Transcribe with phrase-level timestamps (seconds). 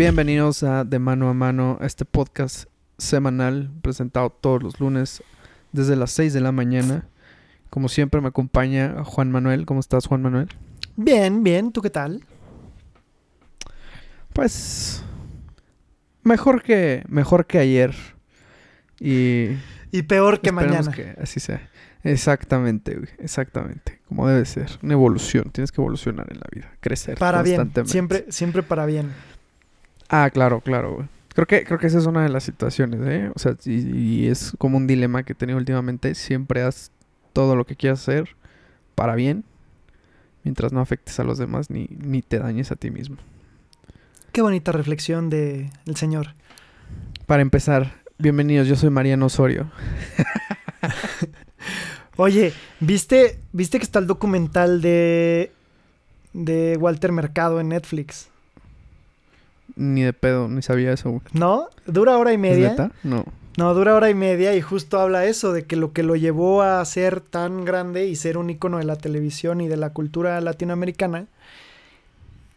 [0.00, 5.22] Bienvenidos a De Mano a Mano, este podcast semanal presentado todos los lunes
[5.72, 7.06] desde las 6 de la mañana.
[7.68, 9.66] Como siempre me acompaña Juan Manuel.
[9.66, 10.48] ¿Cómo estás, Juan Manuel?
[10.96, 11.70] Bien, bien.
[11.70, 12.24] ¿Tú qué tal?
[14.32, 15.04] Pues
[16.22, 17.94] mejor que mejor que ayer
[18.98, 19.48] y
[19.92, 20.92] y peor que mañana.
[20.92, 21.68] que así sea.
[22.02, 27.18] Exactamente, güey, exactamente, como debe ser, una evolución, tienes que evolucionar en la vida, crecer
[27.18, 29.10] Para bien, siempre siempre para bien.
[30.10, 31.08] Ah, claro, claro, güey.
[31.32, 33.30] Creo que, creo que esa es una de las situaciones, ¿eh?
[33.34, 36.16] O sea, y, y es como un dilema que he tenido últimamente.
[36.16, 36.90] Siempre haz
[37.32, 38.36] todo lo que quieras hacer
[38.96, 39.44] para bien,
[40.42, 43.16] mientras no afectes a los demás ni, ni te dañes a ti mismo.
[44.32, 46.34] Qué bonita reflexión de el señor.
[47.26, 49.70] Para empezar, bienvenidos, yo soy Mariano Osorio.
[52.16, 55.52] Oye, ¿viste viste que está el documental de
[56.32, 58.28] de Walter Mercado en Netflix?
[59.76, 61.22] Ni de pedo, ni sabía eso, güey.
[61.32, 61.68] ¿No?
[61.86, 62.70] Dura hora y ¿Es media.
[62.70, 62.92] neta?
[63.02, 63.24] No.
[63.56, 66.62] No, dura hora y media y justo habla eso, de que lo que lo llevó
[66.62, 70.40] a ser tan grande y ser un ícono de la televisión y de la cultura
[70.40, 71.26] latinoamericana.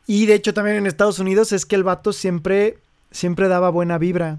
[0.06, 2.78] Y de hecho también en Estados Unidos es que el vato siempre,
[3.12, 4.38] siempre daba buena vibra,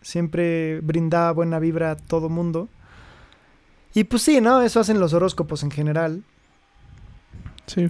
[0.00, 2.68] siempre brindaba buena vibra a todo mundo.
[3.92, 4.62] Y pues sí, ¿no?
[4.62, 6.22] Eso hacen los horóscopos en general.
[7.66, 7.86] Sí.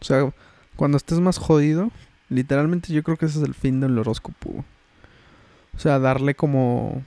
[0.00, 0.32] O sea,
[0.76, 1.90] cuando estés más jodido,
[2.30, 4.64] literalmente yo creo que ese es el fin del horóscopo.
[5.76, 7.02] O sea, darle como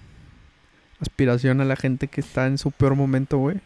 [0.99, 3.57] aspiración a la gente que está en su peor momento, güey.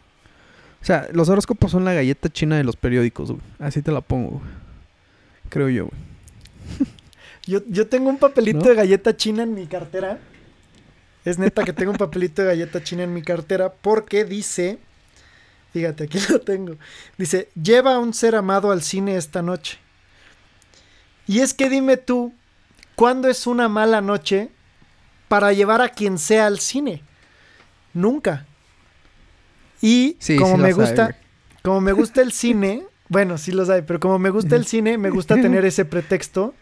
[0.80, 3.42] O sea, los horóscopos son la galleta china de los periódicos, güey.
[3.58, 4.50] Así te la pongo, güey.
[5.48, 6.88] Creo yo, güey.
[7.46, 8.64] Yo, yo tengo un papelito ¿No?
[8.68, 10.18] de galleta china en mi cartera.
[11.24, 14.78] Es neta que tengo un papelito de galleta china en mi cartera porque dice,
[15.72, 16.76] fíjate, aquí lo tengo.
[17.16, 19.78] Dice, lleva a un ser amado al cine esta noche.
[21.28, 22.32] Y es que dime tú,
[22.96, 24.48] ¿cuándo es una mala noche
[25.28, 27.02] para llevar a quien sea al cine?
[27.94, 28.46] Nunca.
[29.80, 31.14] Y Sí, como sí me gusta,
[31.62, 34.98] como me gusta el cine, bueno, sí los hay, pero como me gusta el cine,
[34.98, 36.54] me gusta tener ese pretexto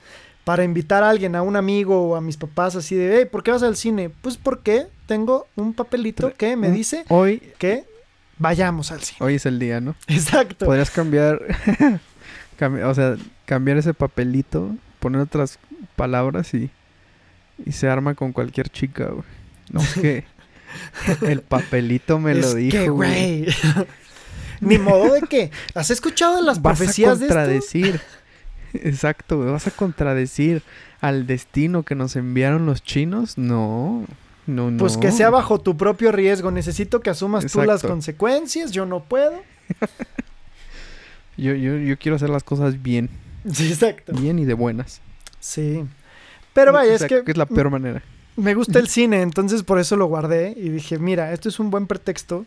[0.44, 3.42] para invitar a alguien, a un amigo o a mis papás, así de, hey, ¿por
[3.42, 4.10] qué vas al cine?
[4.10, 7.84] Pues porque tengo un papelito que me Un- dice Hoy, que
[8.38, 9.18] vayamos al cine.
[9.20, 9.94] hoy es el día, ¿no?
[10.06, 10.66] Exacto.
[10.66, 11.40] Podrías cambiar,
[12.60, 15.58] cambi- o sea, cambiar ese papelito, poner otras
[15.96, 16.70] palabras y,
[17.64, 19.24] y se arma con cualquier chica, güey.
[19.72, 20.24] No, es que
[21.26, 23.46] el papelito me lo Es dijo, que, güey.
[24.60, 25.50] Ni modo de que.
[25.74, 27.34] ¿Has escuchado de las Vas profecías de esto?
[27.34, 28.00] contradecir.
[28.74, 29.50] Exacto, güey.
[29.50, 30.62] ¿Vas a contradecir
[31.00, 33.38] al destino que nos enviaron los chinos?
[33.38, 34.04] No,
[34.46, 34.78] no, no.
[34.78, 36.50] Pues que sea bajo tu propio riesgo.
[36.50, 37.88] Necesito que asumas tú las Exacto.
[37.88, 38.70] consecuencias.
[38.72, 39.32] Yo no puedo.
[41.38, 43.10] Yo, yo, yo quiero hacer las cosas bien.
[43.52, 44.12] Sí, exacto.
[44.12, 45.00] Bien y de buenas.
[45.40, 45.84] Sí.
[46.52, 48.02] Pero vaya, O es que es la peor manera.
[48.36, 51.70] me gusta el cine, entonces por eso lo guardé y dije, mira, esto es un
[51.70, 52.44] buen pretexto.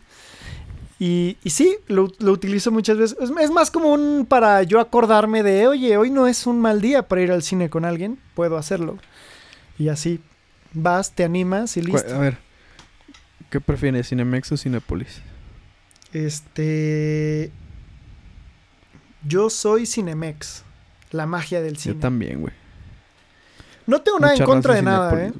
[0.98, 3.16] Y, y sí, lo, lo utilizo muchas veces.
[3.20, 6.82] Es, es más como un para yo acordarme de, oye, hoy no es un mal
[6.82, 8.98] día para ir al cine con alguien, puedo hacerlo.
[9.78, 10.20] Y así
[10.74, 12.14] vas, te animas y listo.
[12.14, 12.36] A ver,
[13.48, 15.22] ¿qué prefieres, Cinemex o Cinépolis?
[16.12, 17.50] Este.
[19.26, 20.64] Yo soy Cinemex,
[21.10, 21.94] la magia del cine.
[21.94, 22.52] Yo también, güey.
[23.86, 25.32] No tengo nada en contra de nada, ¿eh?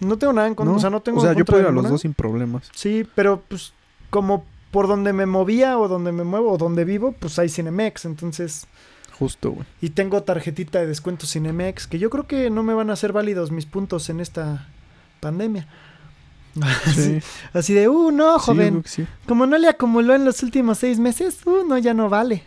[0.00, 0.74] No tengo nada en contra.
[0.76, 2.70] O sea, no tengo o sea, en yo puedo ir a los dos sin problemas.
[2.74, 3.72] Sí, pero pues
[4.10, 8.04] como por donde me movía o donde me muevo o donde vivo, pues hay Cinemex,
[8.04, 8.66] entonces
[9.18, 9.66] Justo, güey.
[9.80, 13.12] y tengo tarjetita de descuento Cinemex, que yo creo que no me van a ser
[13.12, 14.68] válidos mis puntos en esta
[15.20, 15.66] pandemia.
[16.86, 17.20] Así, Sí.
[17.52, 19.06] así de, uh, no, joven, sí.
[19.26, 22.42] como no le acumuló en los últimos seis meses, uh, no, ya no vale.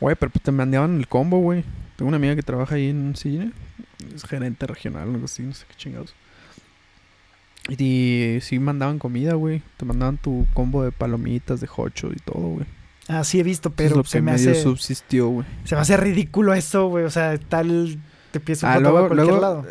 [0.00, 1.64] Güey, pero pues te mandaban el combo, güey.
[1.96, 3.52] Tengo una amiga que trabaja ahí en un cine.
[4.14, 6.14] Es gerente regional, algo así, no sé qué chingados.
[7.68, 9.62] Y sí mandaban comida, güey.
[9.76, 12.66] Te mandaban tu combo de palomitas, de hocho y todo, güey.
[13.08, 15.46] Ah, sí he visto, pero es lo se que me medio hace subsistió, güey.
[15.64, 17.98] se me hace ridículo eso, güey, o sea, tal
[18.32, 19.66] te pides un Ah, luego- a cualquier luego, lado.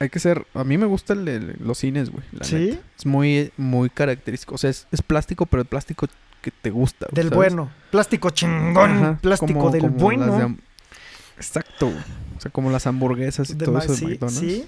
[0.00, 0.46] Hay, que ser...
[0.54, 1.24] A mí me gustan
[1.60, 2.24] los cines, güey.
[2.32, 2.54] la ¿Sí?
[2.56, 2.78] neta.
[2.98, 4.54] Es muy, muy característico.
[4.54, 6.06] O sea, es, es plástico, pero el plástico
[6.40, 7.06] que te gusta.
[7.12, 7.36] Del ¿sabes?
[7.36, 7.70] bueno.
[7.90, 8.90] Plástico chingón.
[8.90, 10.36] Ajá, plástico como- del como bueno.
[10.38, 10.54] de
[11.36, 11.98] Exacto, güey.
[12.36, 14.38] O sea, como las hamburguesas y De todo eso de McDonald's.
[14.40, 14.66] sí.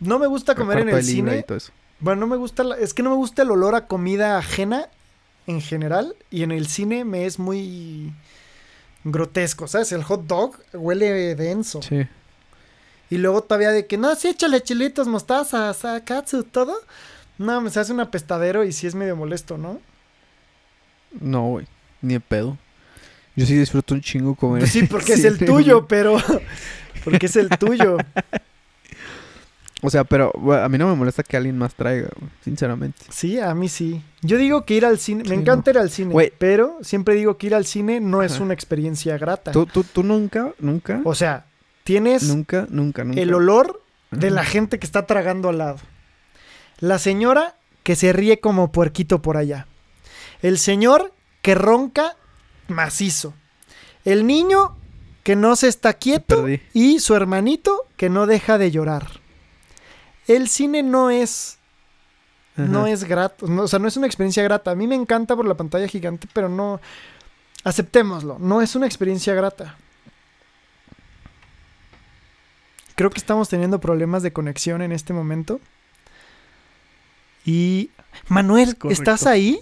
[0.00, 1.38] No me gusta comer en el cine.
[1.38, 1.72] y todo eso.
[1.98, 4.88] Bueno, no me gusta, la- es que no me gusta el olor a comida ajena
[5.46, 8.12] en general y en el cine me es muy
[9.04, 9.92] grotesco, ¿sabes?
[9.92, 11.80] El hot dog huele denso.
[11.82, 12.06] Sí.
[13.10, 16.74] Y luego todavía de que, no, sí, échale chilitos, mostaza, sa- katsu, todo.
[17.38, 19.80] No, me se hace un apestadero y sí es medio molesto, ¿no?
[21.20, 21.66] No, güey.
[22.02, 22.56] Ni de pedo.
[23.34, 24.60] Yo sí disfruto un chingo comer.
[24.60, 26.18] Pues sí, porque es el tuyo, pero.
[27.04, 27.96] Porque es el tuyo.
[29.82, 32.98] O sea, pero bueno, a mí no me molesta que alguien más traiga, güey, sinceramente.
[33.08, 34.02] Sí, a mí sí.
[34.20, 35.24] Yo digo que ir al cine.
[35.26, 36.14] Me encanta ir al cine.
[36.38, 39.52] Pero siempre digo que ir al cine no es una experiencia grata.
[39.52, 41.46] ¿Tú, tú, tú nunca, nunca, O sea,
[41.90, 43.20] tienes nunca, nunca, nunca?
[43.20, 43.82] el olor
[44.12, 44.36] de Ajá.
[44.36, 45.78] la gente que está tragando al lado.
[46.78, 49.66] La señora que se ríe como puerquito por allá.
[50.40, 52.16] El señor que ronca
[52.68, 53.34] macizo.
[54.04, 54.76] El niño
[55.24, 59.08] que no se está quieto y su hermanito que no deja de llorar.
[60.28, 61.58] El cine no es
[62.56, 64.70] no es grato, no, o sea, no es una experiencia grata.
[64.70, 66.80] A mí me encanta por la pantalla gigante, pero no
[67.64, 69.76] aceptémoslo, no es una experiencia grata.
[73.00, 75.58] Creo que estamos teniendo problemas de conexión en este momento.
[77.46, 77.88] Y
[78.28, 78.90] Manuel, Correcto.
[78.90, 79.58] ¿estás ahí?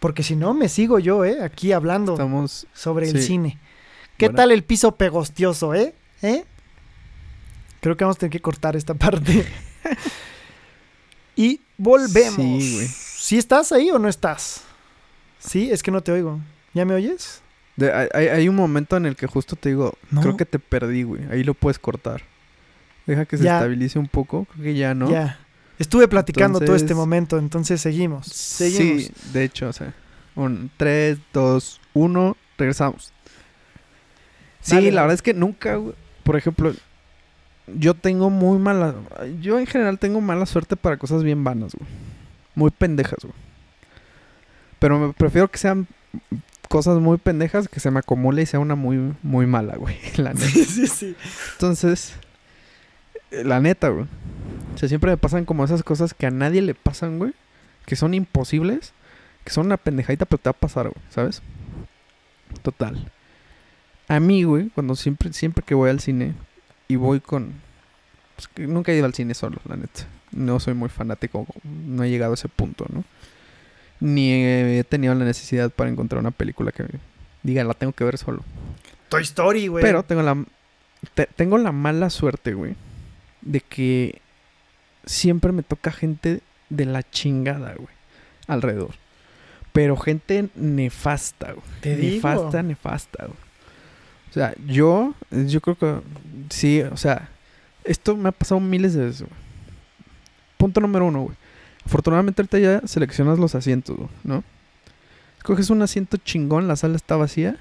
[0.00, 2.66] Porque si no me sigo yo, eh, aquí hablando Estamos...
[2.74, 3.58] sobre el cine.
[4.18, 4.36] ¿Qué Bueno.
[4.36, 5.94] tal el piso pegostioso, eh?
[6.20, 6.44] ¿Eh?
[7.80, 9.46] Creo que vamos a tener que cortar esta parte.
[11.36, 12.36] y volvemos.
[12.62, 12.86] Sí, güey.
[12.86, 14.64] ¿Sí estás ahí o no estás?
[15.38, 16.38] Sí, es que no te oigo.
[16.74, 17.40] ¿Ya me oyes?
[17.80, 20.20] De- hay- un momento en el que justo te digo, No.
[20.20, 21.22] creo que te perdí, güey.
[21.30, 22.22] Ahí lo puedes cortar.
[23.06, 23.56] Deja que se Ya.
[23.56, 24.44] estabilice un poco.
[24.52, 25.10] Creo que ya, ¿no?
[25.10, 25.38] Ya.
[25.78, 28.26] Estuve platicando todo este momento, entonces seguimos.
[28.26, 29.04] Seguimos.
[29.04, 29.94] Sí, de hecho, o sea.
[30.36, 33.12] Un 3, 2, 1, regresamos.
[34.60, 36.74] Sí, Dale, la verdad es que nunca, güey, por ejemplo,
[37.66, 38.94] yo tengo muy mala.
[39.40, 41.88] Yo en general tengo mala suerte para cosas bien vanas, güey.
[42.54, 43.34] Muy pendejas, güey.
[44.78, 45.86] Pero me prefiero que sean
[46.70, 49.96] cosas muy pendejas que se me acumule y sea una muy, muy mala, güey.
[50.16, 50.46] La neta.
[50.46, 51.16] Sí, sí, sí.
[51.54, 52.14] Entonces,
[53.32, 54.06] eh, la neta, güey.
[54.74, 57.32] O sea, siempre me pasan como esas cosas que a nadie le pasan, güey.
[57.86, 58.92] Que son imposibles.
[59.44, 61.04] Que son una pendejadita, pero te va a pasar, güey.
[61.10, 61.42] ¿Sabes?
[62.62, 63.10] Total.
[64.06, 66.34] A mí, güey, cuando siempre, siempre que voy al cine
[66.86, 67.54] y voy con...
[68.36, 70.06] Pues nunca he ido al cine solo, la neta.
[70.30, 73.02] No soy muy fanático, no he llegado a ese punto, ¿no?
[74.00, 76.84] Ni he tenido la necesidad para encontrar una película que
[77.42, 78.42] diga, la tengo que ver solo.
[79.08, 79.82] Toy Story, güey.
[79.82, 80.42] Pero tengo la,
[81.14, 82.76] te- tengo la mala suerte, güey,
[83.42, 84.20] de que
[85.04, 87.88] siempre me toca gente de la chingada, güey,
[88.46, 88.94] alrededor.
[89.72, 91.64] Pero gente nefasta, güey.
[91.80, 92.14] Te digo.
[92.16, 93.38] nefasta, nefasta, güey.
[94.30, 96.00] O sea, yo, yo creo que
[96.50, 97.28] sí, o sea,
[97.84, 99.32] esto me ha pasado miles de veces, güey.
[100.56, 101.36] Punto número uno, güey.
[101.90, 104.44] Afortunadamente ahorita ya seleccionas los asientos, ¿no?
[105.42, 107.56] Coges un asiento chingón, la sala está vacía.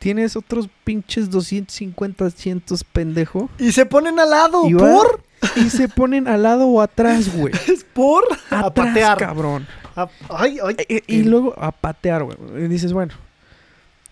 [0.00, 3.48] Tienes otros pinches 250 asientos, pendejo.
[3.60, 4.68] Y se ponen al lado.
[4.68, 5.22] Y va- ¿Por?
[5.54, 7.54] Y se ponen al lado o atrás, güey.
[7.68, 8.24] Es por.
[8.50, 9.18] a Atrás, patear.
[9.18, 9.68] cabrón.
[9.94, 10.74] A- Ay, ay.
[10.88, 12.36] E- e- Y, luego a patear, güey.
[12.64, 13.14] Y dices, bueno.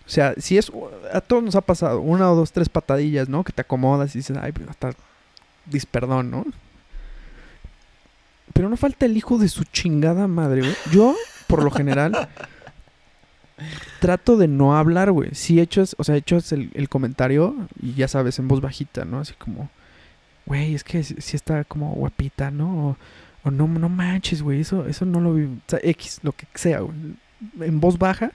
[0.07, 0.71] O sea, si es.
[1.13, 1.99] A todos nos ha pasado.
[1.99, 3.43] Una o dos, tres patadillas, ¿no?
[3.43, 4.93] Que te acomodas y dices, ay, pues, hasta.
[5.65, 6.45] Disperdón, ¿no?
[8.53, 10.75] Pero no falta el hijo de su chingada madre, güey.
[10.91, 11.15] Yo,
[11.47, 12.29] por lo general.
[13.99, 15.29] trato de no hablar, güey.
[15.33, 19.19] Si echas, o sea, echas el, el comentario y ya sabes, en voz bajita, ¿no?
[19.19, 19.69] Así como,
[20.45, 22.97] güey, es que si está como guapita, ¿no?
[23.43, 25.45] O, no, no manches, güey, eso, eso no lo vi.
[25.45, 26.95] O sea, X, lo que sea, güey.
[27.59, 28.31] En voz baja.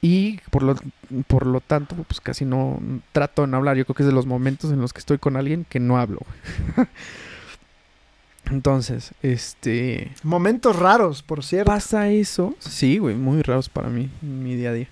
[0.00, 0.76] Y por lo,
[1.26, 2.78] por lo tanto, pues casi no
[3.12, 3.76] trato de no hablar.
[3.76, 5.98] Yo creo que es de los momentos en los que estoy con alguien que no
[5.98, 6.20] hablo,
[6.76, 6.86] güey.
[8.50, 10.12] Entonces, este.
[10.22, 11.70] Momentos raros, por cierto.
[11.72, 12.54] Pasa eso.
[12.58, 14.88] Sí, güey, muy raros para mí, en mi día a día.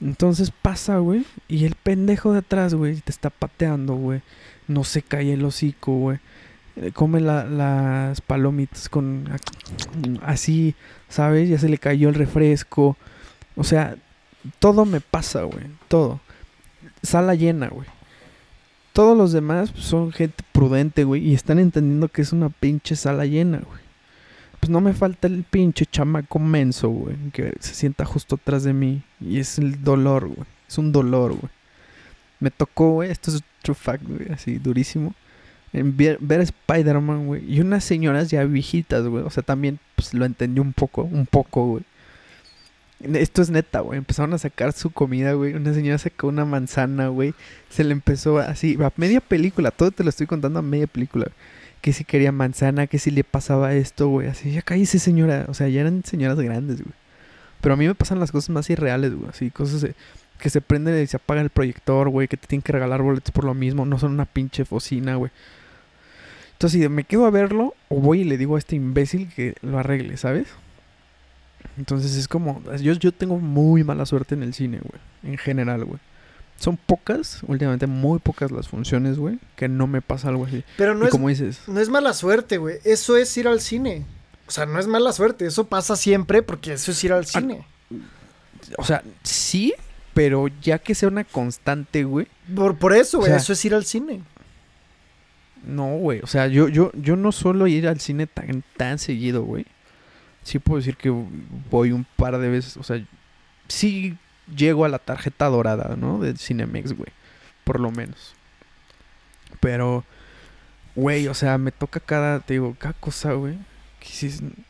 [0.00, 4.20] Entonces pasa, güey, y el pendejo de atrás, güey, te está pateando, güey.
[4.68, 6.18] No se cae el hocico, güey.
[6.76, 9.28] Eh, Come la- las palomitas con
[10.22, 10.74] así,
[11.08, 11.48] ¿sabes?
[11.48, 12.96] Ya se le cayó el refresco.
[13.56, 13.96] O sea,
[14.58, 15.66] todo me pasa, güey.
[15.88, 16.20] Todo.
[17.02, 17.86] Sala llena, güey.
[18.92, 21.26] Todos los demás pues, son gente prudente, güey.
[21.26, 23.80] Y están entendiendo que es una pinche sala llena, güey.
[24.60, 27.16] Pues no me falta el pinche chamaco menso, güey.
[27.32, 29.02] Que se sienta justo atrás de mí.
[29.20, 30.46] Y es el dolor, güey.
[30.68, 31.50] Es un dolor, güey.
[32.38, 33.10] Me tocó, güey.
[33.10, 34.30] Esto es true fact, güey.
[34.30, 35.14] Así, durísimo.
[35.72, 37.50] En ver, ver Spider-Man, güey.
[37.50, 39.24] Y unas señoras ya viejitas, güey.
[39.24, 41.02] O sea, también pues, lo entendí un poco.
[41.02, 41.84] Un poco, güey.
[43.02, 43.98] Esto es neta, güey.
[43.98, 45.54] Empezaron a sacar su comida, güey.
[45.54, 47.34] Una señora sacó una manzana, güey.
[47.68, 49.70] Se le empezó así, a media película.
[49.70, 51.26] Todo te lo estoy contando a media película.
[51.80, 54.28] Que si quería manzana, que si le pasaba esto, güey.
[54.28, 55.46] Así, ya cállese, señora.
[55.48, 56.94] O sea, ya eran señoras grandes, güey.
[57.60, 59.30] Pero a mí me pasan las cosas más irreales, güey.
[59.30, 59.86] Así, cosas
[60.38, 62.28] que se prende y se apaga el proyector, güey.
[62.28, 63.84] Que te tienen que regalar boletos por lo mismo.
[63.84, 65.32] No son una pinche focina, güey.
[66.52, 69.56] Entonces, si me quedo a verlo, o voy y le digo a este imbécil que
[69.62, 70.46] lo arregle, ¿sabes?
[71.78, 75.00] Entonces es como, yo, yo tengo muy mala suerte en el cine, güey,
[75.32, 75.98] en general, güey.
[76.58, 80.62] Son pocas, últimamente muy pocas las funciones, güey, que no me pasa algo así.
[80.76, 82.76] Pero no y es, como dices, no es mala suerte, güey.
[82.84, 84.04] Eso es ir al cine.
[84.46, 85.46] O sea, no es mala suerte.
[85.46, 87.66] Eso pasa siempre porque eso es ir al cine.
[88.78, 89.72] o sea, sí,
[90.14, 92.28] pero ya que sea una constante, güey.
[92.54, 93.30] Por, por eso, o güey.
[93.32, 94.20] sea- eso es ir al cine.
[95.64, 96.20] No, güey.
[96.22, 99.64] O sea, yo, yo, yo no suelo ir al cine tan, tan seguido, güey.
[100.42, 101.10] Sí puedo decir que
[101.70, 102.76] voy un par de veces.
[102.76, 103.02] O sea,
[103.68, 104.16] sí
[104.54, 106.18] llego a la tarjeta dorada, ¿no?
[106.18, 107.10] De Cinemex, güey.
[107.64, 108.34] Por lo menos.
[109.60, 110.04] Pero,
[110.96, 113.56] güey, o sea, me toca cada, te digo, cada cosa, güey.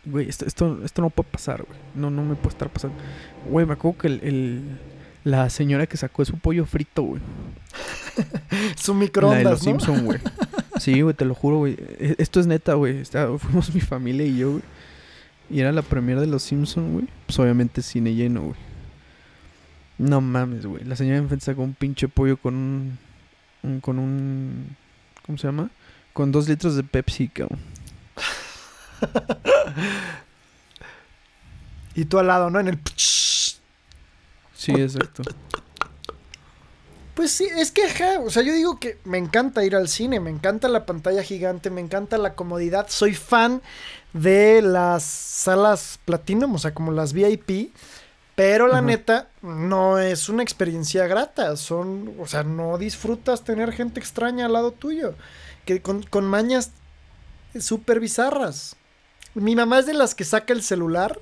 [0.04, 1.78] Güey, esto, esto, esto no puede pasar, güey.
[1.94, 2.96] No, no me puede estar pasando.
[3.48, 4.78] Güey, me acuerdo que el, el-
[5.24, 7.22] la señora que sacó su pollo frito, güey.
[8.76, 9.70] Su La de microondas, los ¿no?
[9.80, 10.18] Simpson, güey.
[10.78, 11.76] Sí, güey, te lo juro, güey.
[11.78, 13.04] E- Esto es neta, güey.
[13.38, 14.62] Fuimos mi familia y yo, güey.
[15.50, 17.06] Y era la premiere de los Simpson, güey.
[17.26, 18.56] Pues obviamente cine lleno, güey.
[19.98, 20.84] No mames, güey.
[20.84, 22.98] La señora de enfrente sacó un pinche pollo con un,
[23.62, 24.76] un- con un
[25.26, 25.70] ¿cómo se llama?
[26.12, 27.60] Con dos litros de Pepsi, cabrón.
[31.94, 32.58] Y tú al lado, ¿no?
[32.58, 32.78] En el...
[32.96, 35.22] Sí, exacto.
[37.14, 40.18] Pues sí, es que, ajá, o sea, yo digo que me encanta ir al cine,
[40.18, 43.60] me encanta la pantalla gigante, me encanta la comodidad, soy fan
[44.14, 47.74] de las salas Platinum, o sea, como las VIP,
[48.34, 54.00] pero la neta no es una experiencia grata, son, o sea, no disfrutas tener gente
[54.00, 55.14] extraña al lado tuyo,
[55.66, 56.70] que con, con mañas
[57.60, 58.76] súper bizarras.
[59.34, 61.20] Mi mamá es de las que saca el celular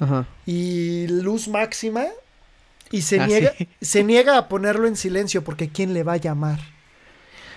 [0.00, 0.26] Ajá.
[0.46, 2.06] y luz máxima
[2.90, 3.68] y se Ah, niega sí.
[3.80, 6.58] se niega a ponerlo en silencio porque quién le va a llamar.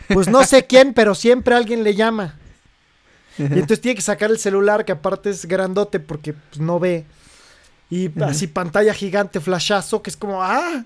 [0.08, 2.36] Pues no sé quién, pero siempre alguien le llama.
[3.38, 7.06] Y entonces tiene que sacar el celular que aparte es grandote porque pues, no ve.
[7.90, 10.84] Y así pantalla gigante, flashazo, que es como ah.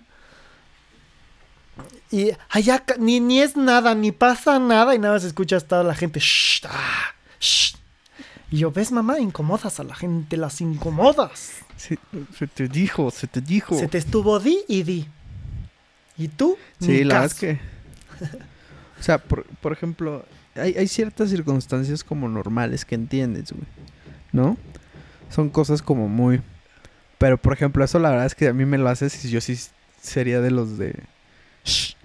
[2.11, 5.95] Y allá ni, ni es nada, ni pasa nada y nada más escuchas toda la
[5.95, 6.19] gente.
[6.19, 7.75] "Shh, ah, shh".
[8.51, 9.19] Y yo, ¿ves, mamá?
[9.19, 11.51] Incomodas a la gente, las incomodas.
[11.77, 11.99] Se,
[12.37, 13.77] se te dijo, se te dijo.
[13.77, 15.07] Se te estuvo di y di.
[16.17, 16.57] ¿Y tú?
[16.79, 17.59] Sí, la verdad es que.
[18.99, 23.65] O sea, por, por ejemplo, hay, hay ciertas circunstancias como normales que entiendes, güey.
[24.31, 24.57] ¿No?
[25.29, 26.41] Son cosas como muy.
[27.17, 29.41] Pero por ejemplo, eso la verdad es que a mí me lo haces y yo
[29.41, 29.57] sí
[30.01, 30.95] sería de los de.
[31.63, 31.95] Shh.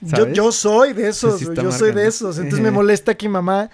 [0.00, 0.36] Yo, ¿sabes?
[0.36, 2.38] yo soy de esos, yo soy de esos.
[2.38, 3.70] Entonces me molesta que mamá.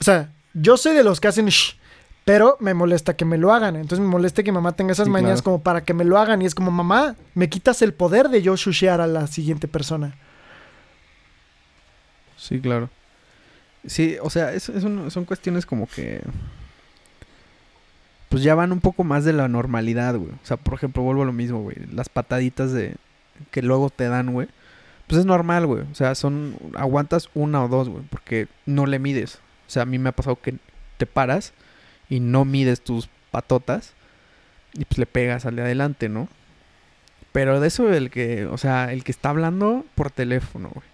[0.00, 1.76] O sea, yo soy de los que hacen shh,
[2.24, 3.76] pero me molesta que me lo hagan.
[3.76, 5.44] Entonces me molesta que mamá tenga esas Sí, mañas claro.
[5.44, 6.42] como para que me lo hagan.
[6.42, 10.14] Y es como, mamá, me quitas el poder de yo shushear a la siguiente persona.
[12.36, 12.88] Sí, claro.
[13.86, 16.20] Sí, o sea, es, es un- son cuestiones como que.
[18.28, 20.30] Pues ya van un poco más de la normalidad, güey.
[20.30, 21.76] O sea, por ejemplo, vuelvo a lo mismo, güey.
[21.92, 22.94] Las pataditas de.
[23.50, 24.48] que luego te dan, güey.
[25.08, 25.82] Pues es normal, güey.
[25.90, 26.54] O sea, son.
[26.76, 28.04] aguantas una o dos, güey.
[28.10, 29.36] Porque no le mides.
[29.66, 30.54] O sea, a mí me ha pasado que
[30.98, 31.52] te paras
[32.10, 33.92] y no mides tus patotas.
[34.74, 36.28] Y pues le pegas al de adelante, ¿no?
[37.32, 38.44] Pero de eso el que.
[38.46, 40.86] O sea, el que está hablando por teléfono, güey.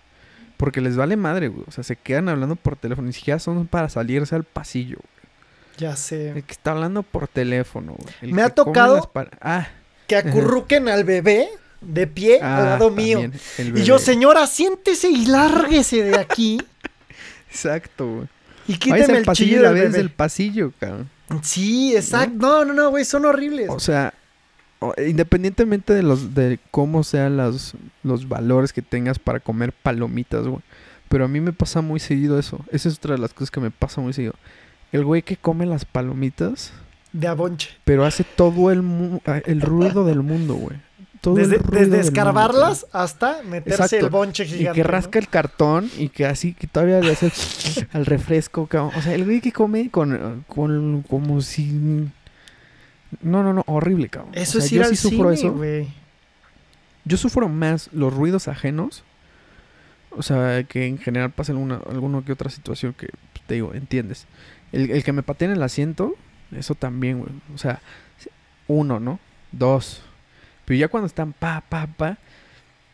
[0.57, 1.65] Porque les vale madre, güey.
[1.67, 3.07] O sea, se quedan hablando por teléfono.
[3.09, 4.99] Ni siquiera son para salirse al pasillo.
[5.77, 6.31] Ya sé.
[6.31, 8.15] El que está hablando por teléfono, güey.
[8.23, 9.69] El Me ha tocado- Ah,
[10.07, 11.49] Que acurruquen al bebé
[11.83, 13.31] de pie ah, al lado mío.
[13.59, 16.59] Y yo, señora, siéntese y lárguese de aquí.
[17.51, 18.29] Exacto, güey.
[18.69, 19.89] Y al el pasillo chillo y la bebé.
[19.91, 21.09] del pasillo, cabrón.
[21.43, 22.35] Sí, exacto.
[22.39, 23.69] No, no, no, güey, son horribles.
[23.71, 24.15] O sea,
[25.07, 30.61] independientemente de los de cómo sean los, los valores que tengas para comer palomitas, güey.
[31.09, 32.65] Pero a mí me pasa muy seguido eso.
[32.73, 34.35] Esa es otra de las cosas que me pasa muy seguido.
[34.93, 36.73] El güey que come las palomitas,
[37.13, 37.71] De abonche.
[37.85, 40.77] pero hace todo el, mu- el ruido del mundo, güey.
[41.21, 44.07] Todo Desde, mundo, escarbarlas hasta meterse Exacto.
[44.07, 44.81] el bonche Y gigante.
[44.81, 44.91] que ¿no?
[44.91, 47.33] rasca el cartón y que así, que todavía le hace
[47.93, 48.93] al refresco, cabrón.
[48.97, 52.09] O sea, el güey que come con, con como si...
[53.23, 54.33] No, no, no, horrible, cabrón.
[54.35, 55.53] O Eso sea, es ir yo al sí sufro cine, eso.
[55.57, 55.89] güey.
[57.05, 59.05] Yo sufro más los ruidos ajenos.
[60.11, 63.75] O sea, que en general pasa alguna, alguna que otra situación que, pues, te digo,
[63.75, 64.27] entiendes.
[64.73, 66.15] El, el que me pateen el asiento,
[66.53, 67.31] eso también, güey.
[67.55, 67.81] O sea,
[68.67, 69.19] uno, ¿no?
[69.53, 70.03] Dos.
[70.67, 72.19] Pero ya cuando están pa, pa, pa.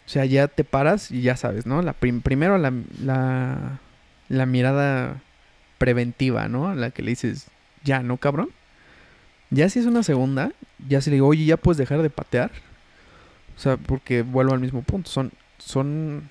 [0.06, 1.82] O sea, ya te paras y ya sabes, ¿no?
[1.82, 3.80] La prim- primero la, la,
[4.28, 5.20] la mirada
[5.78, 6.74] preventiva, ¿no?
[6.74, 7.48] La que le dices,
[7.82, 8.50] ya, ¿no, cabrón?
[9.50, 10.52] Ya si es una segunda,
[10.88, 12.50] ya se le digo, oye, ya puedes dejar de patear.
[13.56, 15.10] O sea, porque vuelvo al mismo punto.
[15.10, 16.28] Son, son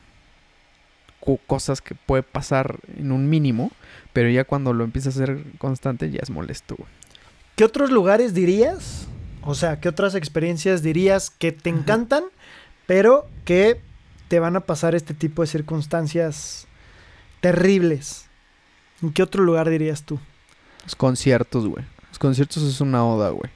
[1.19, 3.71] co- cosas que puede pasar en un mínimo,
[4.13, 6.75] pero ya cuando lo empieza a hacer constante ya es molesto.
[7.55, 9.07] ¿Qué otros lugares dirías?
[9.43, 12.23] O sea, ¿qué otras experiencias dirías que te encantan,
[12.85, 13.81] pero que
[14.27, 16.67] te van a pasar este tipo de circunstancias
[17.39, 18.25] terribles?
[19.01, 20.19] ¿En qué otro lugar dirías tú?
[20.83, 21.83] Los conciertos, güey.
[22.09, 23.49] Los conciertos es una oda, güey.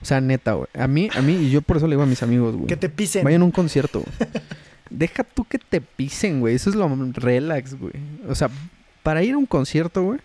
[0.00, 0.68] O sea, neta, güey.
[0.74, 2.66] A mí, a mí, y yo por eso le digo a mis amigos, güey.
[2.66, 3.24] Que te pisen.
[3.24, 4.30] Vayan a un concierto, güey.
[4.90, 6.54] Deja tú que te pisen, güey.
[6.54, 7.92] Eso es lo relax, güey.
[8.28, 8.48] O sea,
[9.02, 10.20] para ir a un concierto, güey,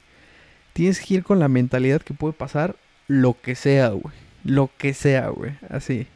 [0.73, 2.75] tienes que ir con la mentalidad que puede pasar
[3.07, 4.13] lo que sea, güey.
[4.43, 5.57] Lo que sea, güey.
[5.69, 6.07] Así.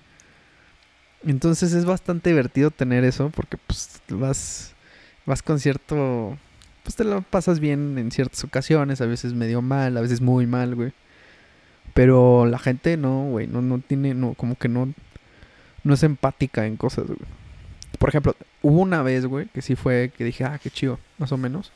[1.26, 4.74] Entonces es bastante divertido tener eso porque pues vas
[5.26, 6.38] vas concierto
[6.88, 10.48] pues te lo pasas bien en ciertas ocasiones, a veces medio mal, a veces muy
[10.48, 10.94] mal, güey.
[11.94, 14.94] Pero la gente no, güey, no, no tiene, no, como que no,
[15.84, 17.20] no es empática en cosas, güey.
[18.00, 21.34] Por ejemplo, hubo una vez, güey, que sí fue, que dije, ah, qué chido, más
[21.34, 21.74] o menos.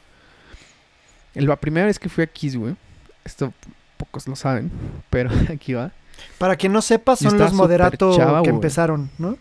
[1.33, 2.77] La primera vez que fui a Kiss, güey,
[3.25, 3.53] esto
[3.97, 4.71] pocos lo saben,
[5.09, 5.91] pero aquí va.
[6.37, 9.37] Para quien no sepa, son los moderatos que empezaron, ¿no?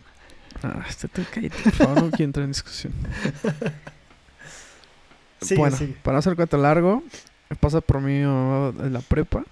[0.63, 2.93] Ah, este te cállate, por favor, no quiero entrar en discusión.
[5.57, 7.03] bueno, para no hacer cuento largo,
[7.61, 9.45] pasa por mí en la prepa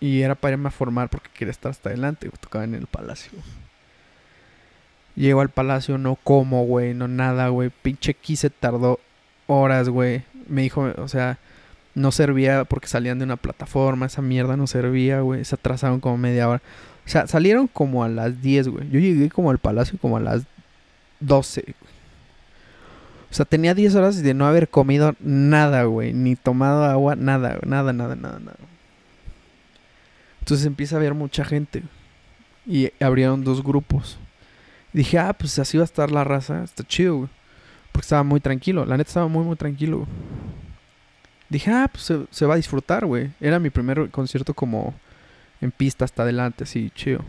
[0.00, 3.32] y era para irme a formar porque quería estar hasta adelante, tocaba en el palacio.
[5.16, 7.70] Llego al palacio, no como, güey, no nada, güey.
[7.70, 9.00] Pinche aquí se tardó
[9.48, 10.22] horas, güey.
[10.46, 11.38] Me dijo, o sea,
[11.98, 15.44] no servía porque salían de una plataforma, esa mierda no servía, güey.
[15.44, 16.62] Se atrasaron como media hora.
[17.04, 18.90] O sea, salieron como a las 10, güey.
[18.90, 20.44] Yo llegué como al palacio como a las
[21.20, 21.92] 12, güey.
[23.30, 26.12] O sea, tenía 10 horas de no haber comido nada, güey.
[26.14, 28.56] Ni tomado agua, nada, nada, nada, nada, nada.
[30.40, 31.82] Entonces empieza a haber mucha gente.
[32.66, 34.18] Y abrieron dos grupos.
[34.92, 36.64] dije, ah, pues así va a estar la raza.
[36.64, 37.28] Está chido, güey.
[37.92, 38.86] Porque estaba muy tranquilo.
[38.86, 40.06] La neta estaba muy, muy tranquilo.
[41.48, 43.30] Dije, ah, pues se, va a disfrutar, güey.
[43.40, 44.94] Era mi primer concierto como
[45.60, 47.20] en pista hasta adelante, así, chido.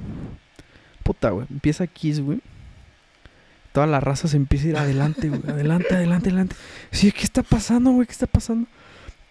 [1.03, 1.47] Puta, güey.
[1.49, 2.41] Empieza Kiss, güey.
[3.71, 5.41] Toda la raza se empieza a ir adelante, güey.
[5.47, 6.55] Adelante, adelante, adelante.
[6.91, 8.05] Sí, ¿qué está pasando, güey?
[8.05, 8.67] ¿Qué está pasando?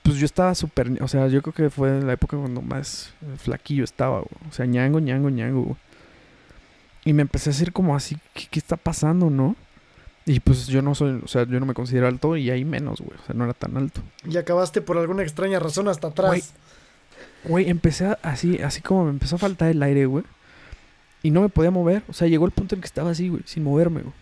[0.09, 3.85] pues yo estaba súper, o sea, yo creo que fue la época cuando más flaquillo
[3.85, 4.31] estaba, güey.
[4.48, 5.77] O sea, ñango, ñango, ñango, güey.
[7.05, 9.55] Y me empecé a decir como así, ¿qué, está pasando, no?
[10.29, 13.01] Y pues yo no soy, o sea, yo no me considero alto y ahí menos,
[13.01, 13.19] güey.
[13.19, 14.03] O sea, no era tan alto.
[14.29, 16.53] Y acabaste por alguna extraña razón hasta atrás.
[17.45, 20.25] Güey, empecé así, así como me empezó a faltar el aire, güey.
[21.23, 22.03] Y no me podía mover.
[22.09, 24.14] O sea, llegó el punto en que estaba así, güey, sin moverme, güey.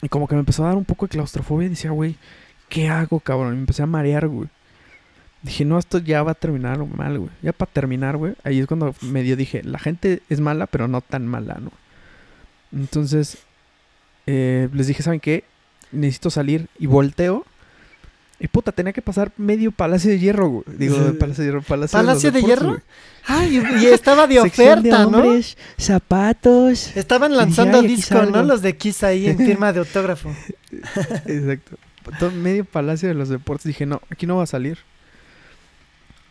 [0.00, 2.16] Y como que me empezó a dar un poco de claustrofobia y decía, güey,
[2.70, 3.52] ¿qué hago, cabrón?
[3.52, 4.48] Y me empecé a marear, güey.
[5.42, 7.30] Dije, no, esto ya va a terminar mal, güey.
[7.42, 8.34] Ya para terminar, güey.
[8.44, 11.70] Ahí es cuando medio dije, la gente es mala, pero no tan mala, ¿no?
[12.72, 13.44] Entonces,
[14.32, 15.44] eh, les dije, ¿saben qué?
[15.92, 17.44] Necesito salir y volteo.
[18.38, 20.64] Y puta, tenía que pasar medio Palacio de Hierro, güey.
[20.78, 22.80] Digo, Palacio de Hierro, Palacio, ¿Palacio de, Hierro.
[23.26, 25.22] Ay, y, estaba de oferta, ¿no?
[25.76, 26.96] zapatos.
[26.96, 28.42] Estaban lanzando disco, ¿no?
[28.42, 30.30] Los de Kiss ahí en firma de autógrafo.
[31.26, 31.76] Exacto
[32.34, 33.64] medio palacio de los deportes.
[33.64, 34.78] Dije, no, aquí no va a salir.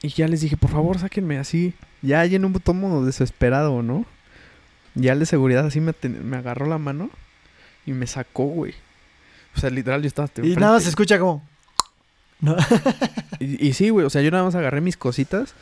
[0.01, 1.73] Y ya les dije, por favor, sáquenme así.
[2.01, 4.05] Ya en un tomo desesperado, ¿no?
[4.95, 7.09] Ya el de seguridad así me, me agarró la mano
[7.85, 8.73] y me sacó, güey.
[9.55, 10.29] O sea, literal, yo estaba...
[10.43, 11.47] Y nada más se escucha como...
[12.39, 12.55] No.
[13.39, 15.53] y, y, sí, güey, o sea, yo nada más agarré mis cositas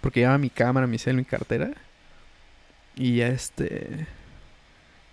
[0.00, 1.70] porque llevaba mi cámara, mi cel, mi cartera.
[2.96, 4.06] Y ya este...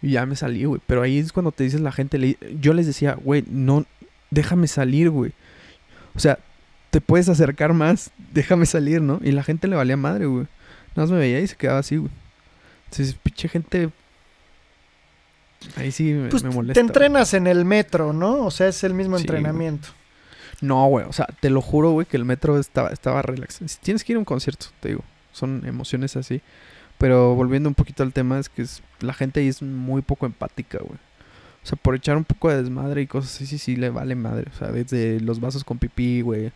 [0.02, 0.82] Y ya me salí, güey.
[0.86, 2.38] Pero ahí es cuando te dices la gente...
[2.60, 3.86] Yo les decía, güey, no,
[4.32, 5.32] déjame salir, güey.
[6.16, 6.40] O sea,
[6.90, 9.20] te puedes acercar más, déjame salir, ¿no?
[9.24, 10.48] Y la gente le valía madre, güey.
[10.96, 12.12] Nada más me veía y se quedaba así, güey.
[12.86, 13.90] Entonces, pinche gente.
[15.76, 16.74] Ahí sí me, pues molesta.
[16.74, 18.46] Te entrenas en el metro, ¿no?
[18.46, 19.90] O sea, es el mismo entrenamiento.
[20.62, 21.06] No, güey.
[21.06, 23.60] O sea, te lo juro, güey, que el metro estaba, estaba relax.
[23.66, 25.04] Si tienes que ir a un concierto, te digo.
[25.32, 26.42] Son emociones así.
[26.98, 28.66] Pero volviendo un poquito al tema, es que
[29.02, 31.00] la gente ahí es muy poco empática, güey.
[31.64, 34.16] O sea, por echar un poco de desmadre y cosas así, sí, sí, le vale
[34.16, 34.46] madre.
[34.54, 36.52] O sea, desde los vasos con pipí, güey.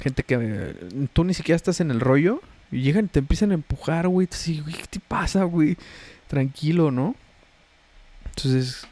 [0.00, 0.74] Gente que
[1.12, 4.28] tú ni siquiera estás en el rollo y llegan y te empiezan a empujar, güey.
[4.62, 5.76] Güey, ¿qué te pasa, güey?
[6.28, 7.14] Tranquilo, ¿no?
[8.44, 8.86] Entonces,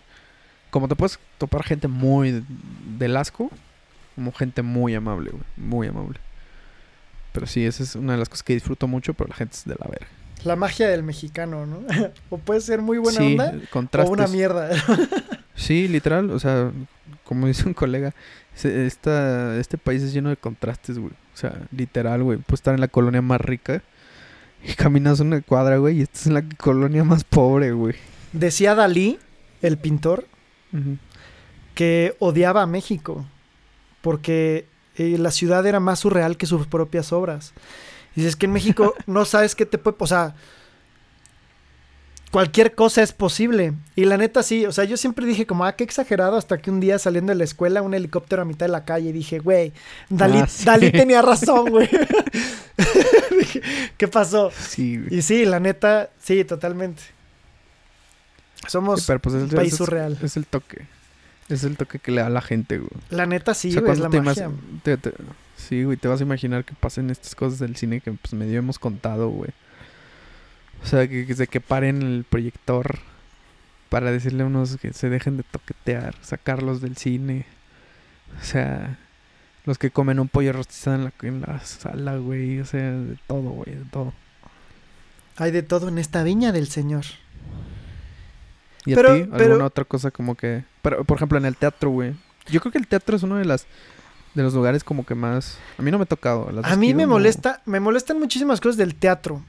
[0.70, 2.44] como te puedes topar gente muy
[2.98, 3.50] del asco,
[4.14, 5.44] como gente muy amable, güey.
[5.56, 6.18] Muy amable.
[7.32, 9.64] Pero sí, esa es una de las cosas que disfruto mucho, pero la gente es
[9.64, 10.08] de la verga.
[10.44, 11.80] La magia del mexicano, ¿no?
[12.30, 13.54] o puede ser muy buena onda
[14.04, 14.70] o una mierda.
[15.54, 16.72] sí, literal, o sea,
[17.24, 18.14] como dice un colega,
[18.64, 21.12] esta, este país es lleno de contrastes, güey.
[21.12, 22.38] O sea, literal, güey.
[22.38, 23.82] Puedes estar en la colonia más rica
[24.64, 27.94] y caminas una cuadra, güey, y estás en la colonia más pobre, güey.
[28.32, 29.18] Decía Dalí,
[29.62, 30.26] el pintor,
[31.74, 33.24] que odiaba a México
[34.00, 34.66] porque
[34.96, 37.52] eh, la ciudad era más surreal que sus propias obras.
[38.14, 39.96] Dices que en México no sabes qué te puede.
[40.00, 40.34] O sea,
[42.30, 43.74] cualquier cosa es posible.
[43.96, 46.70] Y la neta sí, o sea, yo siempre dije como, ah, qué exagerado, hasta que
[46.70, 49.38] un día saliendo de la escuela, un helicóptero a mitad de la calle, y dije,
[49.40, 49.72] güey,
[50.08, 50.64] Dalí, Ah, sí.
[50.64, 51.88] Dalí tenía razón, güey.
[53.38, 53.62] Dije,
[53.96, 54.50] ¿Qué pasó?
[54.50, 55.18] Sí, güey.
[55.18, 57.02] Y sí, la neta, sí, totalmente.
[58.66, 60.18] Somos Sí, pero pues es, país es- surreal.
[60.22, 60.86] Es el toque.
[61.48, 62.90] Es el toque que le da a la gente, güey.
[63.10, 64.48] La neta sí, O sea, güey, es la te magia.
[64.48, 65.14] imas- te- te-
[65.56, 68.58] sí, güey, te vas a imaginar que pasen estas cosas del cine que pues medio
[68.58, 69.50] hemos contado, güey.
[70.82, 72.98] O sea, que, que que paren el proyector
[73.88, 77.46] para decirle a unos que se dejen de toquetear, sacarlos del cine.
[78.40, 78.98] O sea,
[79.64, 82.60] los que comen un pollo rostizado en la, en la sala, güey.
[82.60, 84.12] O sea, de todo, güey, de todo.
[85.38, 87.04] Hay de todo en esta viña del Señor.
[88.90, 89.20] ¿Y Pero- a ti?
[89.22, 90.64] ¿Alguna pero- otra cosa como que...?
[90.82, 92.14] Pero, por ejemplo, en el teatro, güey.
[92.50, 93.66] Yo creo que el teatro es uno de las...
[94.34, 95.58] De los lugares como que más...
[95.78, 96.50] A mí no me ha tocado.
[96.52, 97.10] las A mí me no.
[97.10, 99.42] molesta, me molestan muchísimas cosas del teatro.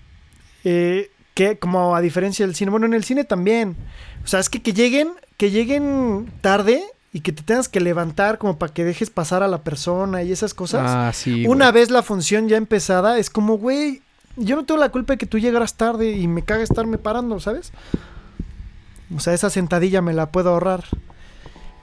[0.63, 2.71] Eh, que como a diferencia del cine.
[2.71, 3.75] Bueno, en el cine también.
[4.23, 6.81] O sea, es que, que lleguen, que lleguen tarde
[7.13, 10.31] y que te tengas que levantar como para que dejes pasar a la persona y
[10.31, 10.81] esas cosas.
[10.85, 14.01] Ah, sí, Una vez la función ya empezada, es como, güey,
[14.37, 17.39] yo no tengo la culpa de que tú llegaras tarde y me caga estarme parando,
[17.39, 17.71] ¿sabes?
[19.15, 20.83] O sea, esa sentadilla me la puedo ahorrar.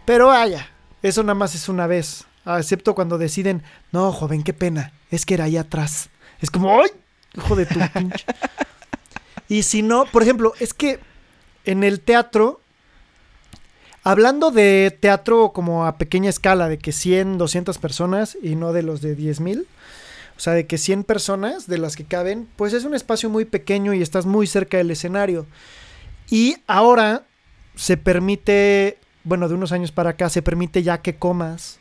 [0.05, 0.69] Pero vaya,
[1.03, 2.25] eso nada más es una vez.
[2.47, 6.11] Excepto cuando deciden, no, joven, qué pena, es que era ahí atrás.
[6.41, 6.91] Es como, ¡ay!
[7.37, 8.25] Hijo de tu pinche.
[9.49, 10.99] Y si no, por ejemplo, es que
[11.65, 12.61] en el teatro,
[14.03, 18.83] hablando de teatro como a pequeña escala, de que 100, 200 personas y no de
[18.83, 19.69] los de 10 mil,
[20.37, 23.45] o sea, de que 100 personas de las que caben, pues es un espacio muy
[23.45, 25.47] pequeño y estás muy cerca del escenario.
[26.31, 27.23] Y ahora
[27.75, 31.79] se permite, bueno, de unos años para acá, se permite ya que comas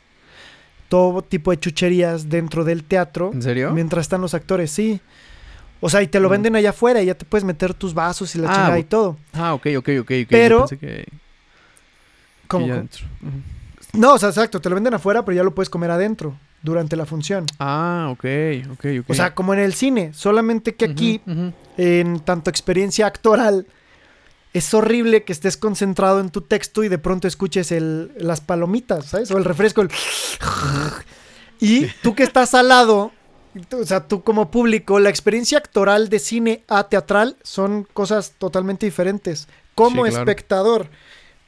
[0.88, 3.30] todo tipo de chucherías dentro del teatro.
[3.32, 3.72] ¿En serio?
[3.72, 5.00] Mientras están los actores, sí.
[5.80, 6.32] O sea, y te lo Mm.
[6.32, 8.84] venden allá afuera y ya te puedes meter tus vasos y la Ah, chingada y
[8.84, 9.16] todo.
[9.32, 10.10] Ah, ok, ok, ok.
[10.22, 10.26] ok.
[10.30, 11.06] Pero- Yo pensé que, que
[12.48, 12.84] ¿Cómo, ya.
[13.92, 16.96] No, o sea, exacto, te lo venden afuera, pero ya lo puedes comer adentro durante
[16.96, 17.46] la función.
[17.58, 18.24] Ah, ok,
[18.72, 19.04] ok, ok.
[19.10, 21.20] O sea, como en el cine, solamente que aquí,
[21.76, 23.66] en tanto experiencia actoral,
[24.56, 29.06] es horrible que estés concentrado en tu texto y de pronto escuches el, las palomitas,
[29.06, 29.30] ¿sabes?
[29.30, 29.90] O el refresco, el...
[31.60, 33.12] Y tú que estás al lado,
[33.72, 38.86] o sea, tú como público, la experiencia actoral de cine a teatral son cosas totalmente
[38.86, 39.48] diferentes.
[39.74, 40.30] Como Sí, claro.
[40.30, 40.88] espectador,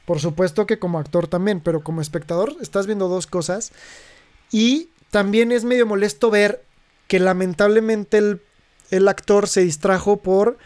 [0.05, 3.71] por supuesto que como actor también, pero como espectador estás viendo dos cosas.
[4.51, 6.63] Y también es medio molesto ver
[7.07, 8.41] que lamentablemente el,
[8.91, 10.57] el actor se distrajo por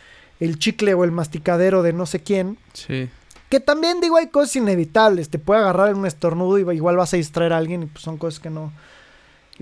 [0.43, 2.58] el chicle o el masticadero de no sé quién.
[2.73, 3.10] Sí.
[3.49, 5.29] Que también digo, hay cosas inevitables.
[5.29, 8.03] Te puede agarrar en un estornudo y igual vas a distraer a alguien y pues
[8.03, 8.73] son cosas que no.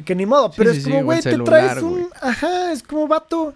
[0.06, 0.52] Que ni modo.
[0.56, 2.08] Pero sí, es sí, como, güey, te traes un.
[2.22, 3.54] Ajá, es como vato.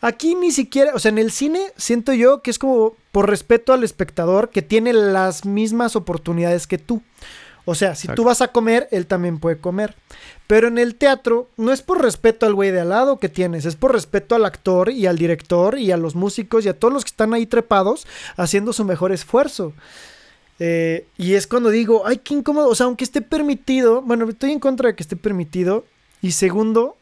[0.00, 0.94] Aquí ni siquiera.
[0.94, 4.62] O sea, en el cine siento yo que es como por respeto al espectador que
[4.62, 7.02] tiene las mismas oportunidades que tú.
[7.70, 9.94] O sea, si tú vas a comer, él también puede comer.
[10.48, 13.64] Pero en el teatro no es por respeto al güey de al lado que tienes,
[13.64, 16.92] es por respeto al actor y al director y a los músicos y a todos
[16.92, 19.72] los que están ahí trepados haciendo su mejor esfuerzo.
[20.58, 22.68] Eh, y es cuando digo, ay, qué incómodo.
[22.70, 25.84] O sea, aunque esté permitido, bueno, estoy en contra de que esté permitido.
[26.22, 26.96] Y segundo,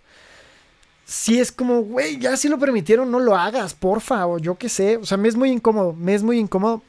[1.06, 4.68] si es como, güey, ya si lo permitieron, no lo hagas, porfa, o yo qué
[4.68, 4.98] sé.
[4.98, 6.82] O sea, me es muy incómodo, me es muy incómodo.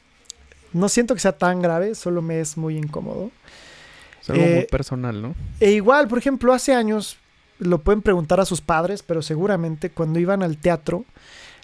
[0.74, 3.30] No siento que sea tan grave, solo me es muy incómodo.
[4.20, 5.34] Es algo muy Eh, personal, ¿no?
[5.60, 7.16] E igual, por ejemplo, hace años,
[7.58, 11.04] lo pueden preguntar a sus padres, pero seguramente cuando iban al teatro,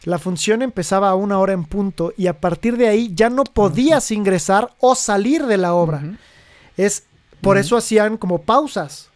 [0.05, 3.45] la función empezaba a una hora en punto y a partir de ahí ya no
[3.45, 6.03] podías ingresar o salir de la obra.
[6.77, 7.05] Es
[7.41, 9.11] por eso hacían como pausas.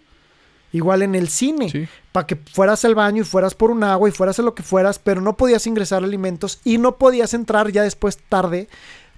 [0.72, 1.88] Igual en el cine, Sí.
[2.12, 4.62] para que fueras al baño y fueras por un agua y fueras a lo que
[4.62, 8.68] fueras, pero no podías ingresar alimentos y no podías entrar ya después tarde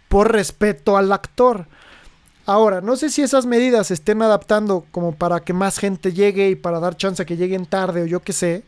[0.08, 1.66] por respeto al actor.
[2.52, 6.50] Ahora, no sé si esas medidas se estén adaptando como para que más gente llegue
[6.50, 8.62] y para dar chance a que lleguen tarde o yo qué sé.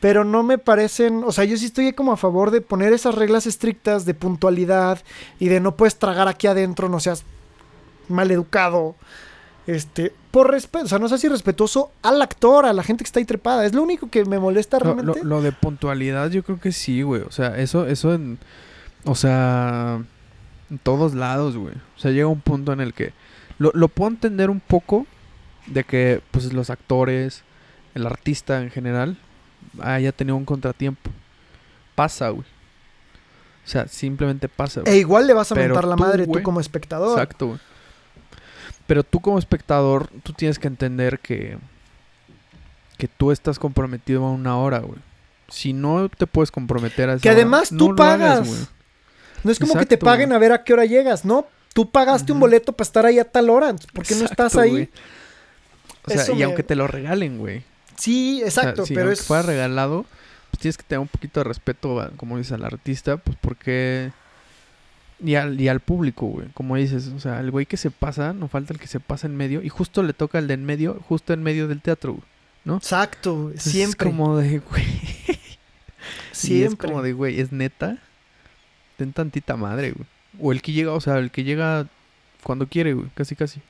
[0.00, 3.14] Pero no me parecen, o sea, yo sí estoy como a favor de poner esas
[3.14, 5.00] reglas estrictas de puntualidad
[5.40, 7.24] y de no puedes tragar aquí adentro, no seas
[8.08, 8.94] mal educado.
[9.66, 13.06] Este, por respeto, o sea, no sé si respetuoso al actor, a la gente que
[13.08, 13.64] está ahí trepada.
[13.64, 15.24] Es lo único que me molesta Lo, lo- realmente.
[15.24, 17.22] lo de puntualidad yo creo que sí, güey.
[17.22, 18.38] O sea, eso, eso en...
[19.04, 20.02] O sea...
[20.72, 21.74] En todos lados, güey.
[21.74, 23.12] O sea, llega un punto en el que...
[23.58, 25.06] Lo, lo puedo entender un poco
[25.66, 27.42] de que, pues, los actores,
[27.94, 29.18] el artista en general,
[29.82, 31.10] haya tenido un contratiempo.
[31.94, 32.46] Pasa, güey.
[33.66, 34.94] O sea, simplemente pasa, güey.
[34.94, 37.18] E igual le vas a Pero mentar la tú, madre güey, tú como espectador.
[37.18, 37.58] Exacto, güey.
[38.86, 41.58] Pero tú como espectador, tú tienes que entender que...
[42.96, 44.98] Que tú estás comprometido a una hora, güey.
[45.48, 47.22] Si no te puedes comprometer a eso.
[47.22, 48.70] Que además tú pagas.
[49.44, 51.46] No es como que te paguen a ver a qué hora llegas, ¿no?
[51.74, 53.74] Tú pagaste un boleto para estar ahí a tal hora.
[53.92, 54.90] ¿Por qué no estás ahí?
[56.04, 57.62] O sea, y aunque te lo regalen, güey.
[57.96, 59.22] Sí, exacto, pero es...
[59.22, 60.04] fuera regalado,
[60.50, 64.10] pues tienes que tener un poquito de respeto, como dices, al artista, pues porque...
[65.24, 68.32] Y al, y al público, güey, como dices, o sea, el güey que se pasa,
[68.32, 70.64] no falta el que se pasa en medio, y justo le toca el de en
[70.64, 72.18] medio, justo en medio del teatro,
[72.64, 72.78] ¿no?
[72.78, 74.08] Exacto, siempre.
[74.08, 74.84] Es como de, güey.
[76.32, 76.66] siempre.
[76.66, 77.98] es como de, güey, es neta.
[79.02, 80.06] Ten tantita madre, güey.
[80.40, 81.88] O el que llega, o sea, el que llega
[82.44, 83.60] cuando quiere, güey, casi, casi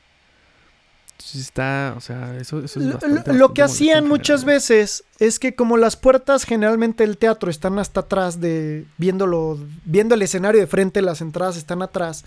[1.35, 5.97] está, o sea, eso, es bastante, Lo, que hacían muchas veces es que como las
[5.97, 11.21] puertas generalmente del teatro están hasta atrás de viéndolo, viendo el escenario de frente, las
[11.23, 12.25] entradas están atrás.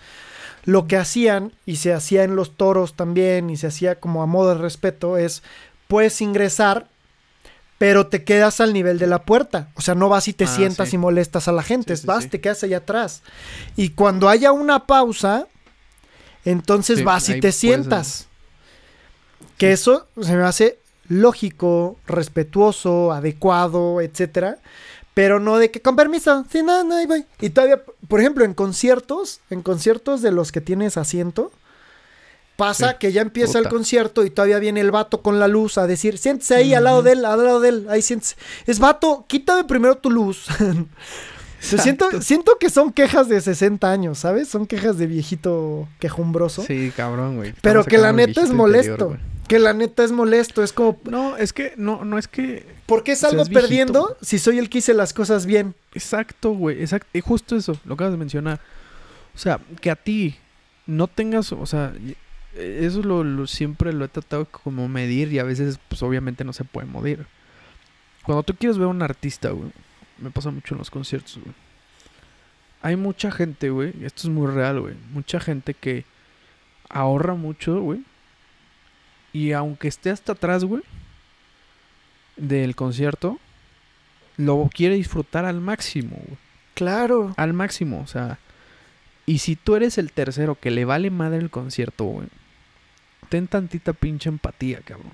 [0.63, 4.25] Lo que hacían y se hacía en los toros también y se hacía como a
[4.25, 5.43] modo de respeto es
[5.87, 6.87] puedes ingresar
[7.77, 9.69] pero te quedas al nivel de la puerta.
[9.75, 11.93] O sea, no vas y te ah, sientas y molestas a la gente.
[12.05, 13.21] vas, te quedas allá atrás.
[13.75, 15.47] Y cuando haya una pausa,
[16.45, 18.27] entonces vas y te sientas.
[19.57, 24.59] Que eso se me hace lógico, respetuoso, adecuado, etcétera.
[25.13, 27.25] Pero no de que con permiso, sí, no, no, ahí voy.
[27.39, 31.51] Y todavía, por ejemplo, en conciertos, en conciertos de los que tienes asiento,
[32.55, 35.87] pasa que ya empieza el concierto y todavía viene el vato con la luz a
[35.87, 38.35] decir, siéntese ahí al lado de él, al lado de él, ahí siéntese.
[38.65, 40.45] Es vato, quítame primero tu luz.
[41.59, 44.47] siento, siento que son quejas de 60 años, ¿sabes?
[44.47, 46.63] Son quejas de viejito quejumbroso.
[46.63, 47.53] Sí, cabrón, güey.
[47.61, 49.17] Pero que la neta es molesto.
[49.47, 50.99] Que la neta es molesto, es como...
[51.03, 52.65] No, es que, no, no es que...
[52.87, 55.75] ¿Por qué salgo perdiendo si soy el que hice las cosas bien?
[55.93, 57.07] Exacto, güey, exacto.
[57.13, 58.59] Y justo eso, lo acabas de mencionar.
[59.35, 60.35] O sea, que a ti
[60.87, 61.93] no tengas, o sea,
[62.55, 66.63] eso lo, siempre lo he tratado como medir y a veces, pues obviamente no se
[66.63, 67.25] puede medir.
[68.23, 69.71] Cuando tú quieres ver a un artista, güey,
[70.17, 71.53] me pasa mucho en los conciertos, güey.
[72.81, 74.95] Hay mucha gente, güey, esto es muy real, güey.
[75.11, 76.05] Mucha gente que
[76.89, 78.03] ahorra mucho, güey
[79.35, 80.81] y aunque esté hasta atrás, güey,
[82.37, 83.37] del concierto,
[84.37, 86.37] lo quiere disfrutar al máximo, güey.
[86.73, 87.33] Claro.
[87.35, 88.39] Al máximo, o sea.
[89.25, 92.29] Y si tú eres el tercero que le vale madre el concierto, güey,
[93.25, 95.11] ten tantita pinche empatía, cabrón.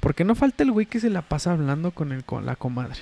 [0.00, 3.00] Porque no falta el güey que se la pasa hablando con, el, con la comadre.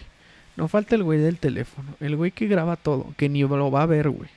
[0.56, 1.94] No falta el güey del teléfono.
[2.00, 4.28] El güey que graba todo, que ni lo va a ver, güey.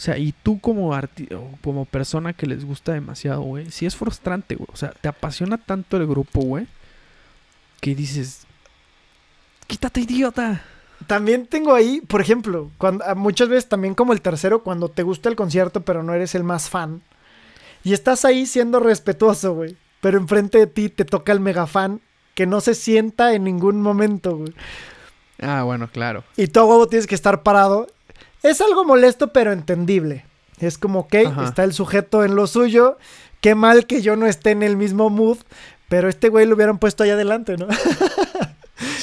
[0.00, 0.98] O sea, y tú como
[1.60, 4.68] como persona que les gusta demasiado, güey, sí es frustrante, güey.
[4.72, 6.66] O sea, te apasiona tanto el grupo, güey,
[7.82, 8.46] que dices,
[9.66, 10.62] quítate, idiota.
[11.06, 15.28] También tengo ahí, por ejemplo, cuando, muchas veces también como el tercero, cuando te gusta
[15.28, 17.02] el concierto, pero no eres el más fan.
[17.82, 19.76] Y estás ahí siendo respetuoso, güey.
[20.00, 22.00] Pero enfrente de ti te toca el mega fan
[22.34, 24.54] que no se sienta en ningún momento, güey.
[25.40, 26.24] Ah, bueno, claro.
[26.36, 27.86] Y todo huevo tienes que estar parado
[28.42, 30.24] es algo molesto, pero entendible.
[30.58, 31.14] Es como, ok,
[31.44, 32.98] está el sujeto en lo suyo.
[33.40, 35.38] Qué mal que yo no esté en el mismo mood.
[35.88, 37.66] Pero este güey lo hubieran puesto ahí adelante, ¿no?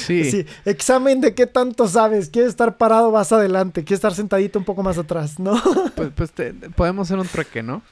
[0.06, 0.28] Sí.
[0.28, 0.46] sí.
[0.64, 2.30] Examen de qué tanto sabes.
[2.30, 3.12] ¿Quieres estar parado?
[3.12, 3.84] Vas adelante.
[3.84, 5.38] ¿Quieres estar sentadito un poco más atrás?
[5.38, 5.60] ¿No?
[5.94, 6.32] Pues, pues
[6.74, 7.82] podemos hacer un trueque, ¿no?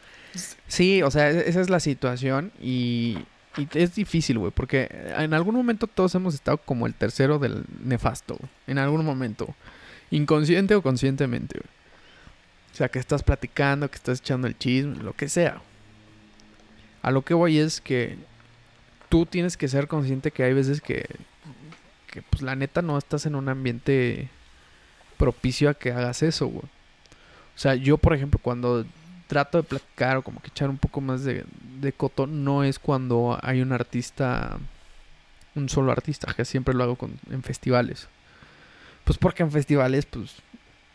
[0.69, 3.19] Sí, o sea, e-, esa es la situación y,
[3.73, 8.39] es difícil, güey, porque en algún momento todos hemos estado como el tercero del nefasto,
[8.67, 9.55] en algún momento.
[10.11, 15.31] Inconsciente o conscientemente, O sea, que estás platicando, que estás echando el chisme, lo que
[15.31, 15.63] sea.
[17.01, 18.19] A lo que voy es que
[19.09, 21.07] tú tienes que ser consciente que hay veces que,
[22.09, 24.29] que pues la neta no estás en un ambiente
[25.17, 26.65] propicio a que hagas eso, güey.
[26.65, 28.85] O sea, yo, por ejemplo, cuando
[29.27, 31.45] trato de platicar o como que echar un poco más de,
[31.81, 34.59] de coto, no es cuando hay un artista,
[35.55, 38.09] un solo artista, que siempre lo hago con, en festivales.
[39.05, 40.35] Pues porque en festivales, pues.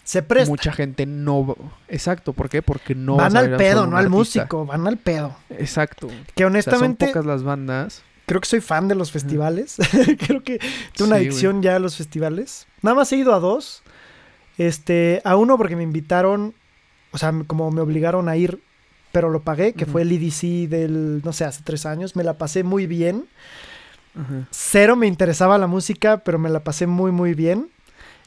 [0.03, 0.49] Se presta.
[0.49, 1.55] Mucha gente no.
[1.87, 2.61] Exacto, ¿por qué?
[2.61, 3.15] Porque no.
[3.15, 5.35] Van al pedo, no al músico, van al pedo.
[5.49, 6.09] Exacto.
[6.35, 7.05] Que honestamente.
[7.05, 8.03] son pocas las bandas.
[8.25, 9.77] Creo que soy fan de los festivales.
[10.25, 10.59] creo que
[10.95, 12.67] tengo una adicción ya a los festivales.
[12.81, 13.83] Nada más he ido a dos.
[14.57, 16.53] Este, a uno porque me invitaron,
[17.11, 18.61] o sea, como me obligaron a ir,
[19.11, 22.15] pero lo pagué, que fue el EDC del, no sé, hace tres años.
[22.15, 23.27] Me la pasé muy bien.
[24.51, 27.69] Cero me interesaba la música, pero me la pasé muy, muy bien.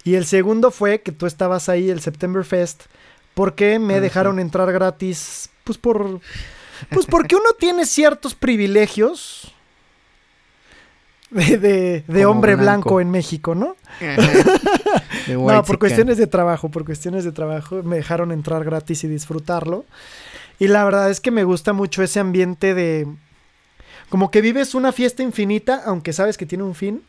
[0.03, 2.85] Y el segundo fue que tú estabas ahí el September Fest
[3.33, 6.21] porque me ah, dejaron entrar gratis, pues por
[6.91, 9.54] pues porque uno tiene ciertos privilegios
[11.35, 13.01] de, de, hombre blanco.
[13.01, 13.77] en México, ¿no?
[15.29, 19.85] no, por cuestiones de trabajo, por cuestiones de trabajo me dejaron entrar gratis y disfrutarlo.
[20.59, 23.07] Y la verdad es que me gusta mucho ese ambiente de
[24.09, 27.03] como que vives una fiesta infinita, aunque sabes que tiene un fin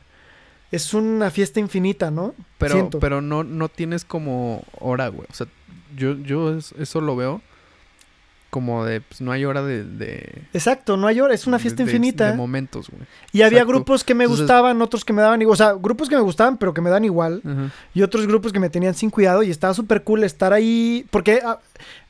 [0.72, 2.34] es una fiesta infinita, ¿no?
[2.58, 3.00] Pero, Siento.
[3.00, 5.28] pero no, no tienes como hora, güey.
[5.30, 5.48] O sea,
[5.96, 7.42] yo, yo es- eso lo veo
[8.56, 9.84] como de, pues no hay hora de...
[9.84, 12.32] de Exacto, no hay hora, es una fiesta de- infinita.
[12.32, 13.04] De momentos, güey.
[13.34, 15.54] y había grupos que me Entonces- gustaban, otros que me daban igual.
[15.54, 17.42] O sea, grupos que me gustaban, pero que me dan igual.
[17.94, 19.44] Y otros grupos que me tenían sin cuidado.
[19.44, 21.06] Y estaba súper cool estar ahí.
[21.12, 21.60] Porque ah,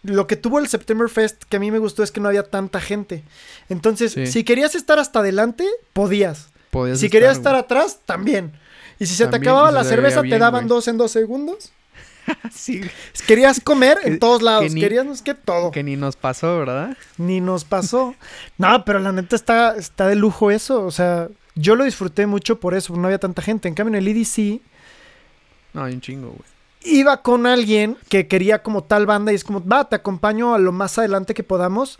[0.03, 2.43] lo que tuvo el September Fest que a mí me gustó es que no había
[2.43, 3.23] tanta gente.
[3.69, 4.27] Entonces, Sí.
[4.27, 6.49] si querías estar hasta adelante, podías.
[6.69, 8.51] Podías Si querías estar atrás, también.
[8.99, 10.69] Y si se te acababa la cerveza, te daban güey.
[10.69, 11.71] dos en dos segundos.
[12.53, 12.81] Sí,
[13.27, 14.63] Querías comer en Que- todos lados.
[14.65, 15.71] que ni- Queríamos que todo.
[15.71, 16.97] que ni nos pasó, ¿verdad?
[17.17, 18.15] Ni nos pasó.
[18.57, 20.85] no, pero la neta está, está de lujo eso.
[20.85, 22.95] O sea, yo lo disfruté mucho por eso.
[22.95, 23.67] No había tanta gente.
[23.67, 24.61] En cambio, en el EDC
[25.73, 26.41] No, hay un chingo, güey.
[26.99, 30.59] iba con alguien que quería como tal banda y es como, va, te acompaño a
[30.59, 31.99] lo más adelante que podamos.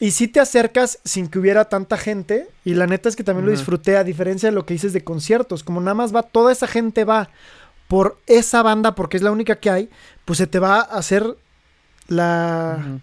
[0.00, 2.48] Y si te acercas sin que hubiera tanta gente.
[2.64, 5.04] Y la neta es que también lo disfruté, a diferencia de lo que dices de
[5.04, 5.62] conciertos.
[5.62, 7.28] Como nada más va, toda esa gente va
[7.92, 9.90] por esa banda porque es la única que hay,
[10.24, 11.36] pues se te va a hacer
[12.08, 12.98] la,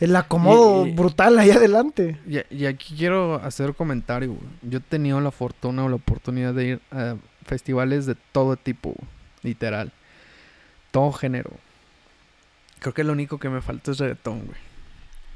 [0.00, 2.18] el acomodo Y- y- brutal ahí adelante.
[2.26, 4.50] Y, y aquí quiero hacer comentario, güey.
[4.60, 8.90] Yo he tenido la fortuna o la oportunidad de ir a festivales de todo tipo,
[8.90, 9.08] güey.
[9.44, 9.90] literal.
[10.90, 11.50] Todo género.
[12.80, 14.58] Creo que lo único que me falta es reggaetón, güey.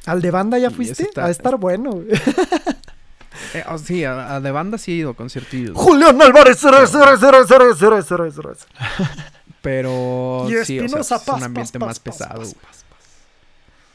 [0.05, 1.03] ¿Al de banda ya fuiste?
[1.05, 1.93] está- a estar bueno.
[1.93, 2.09] güey.
[3.59, 5.77] Eh, oh, sí, a, a de banda sí he ido a conciertillos.
[5.77, 8.57] Julián Álvarez, cero, cero, cero, cero, cero, cero, cero.
[9.63, 12.85] Pero Y sí, o sea, Espinosa, es paz, un ambiente paz, más paz, pesado, paz.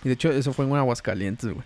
[0.03, 1.65] Y de hecho, eso fue en Aguascalientes, güey.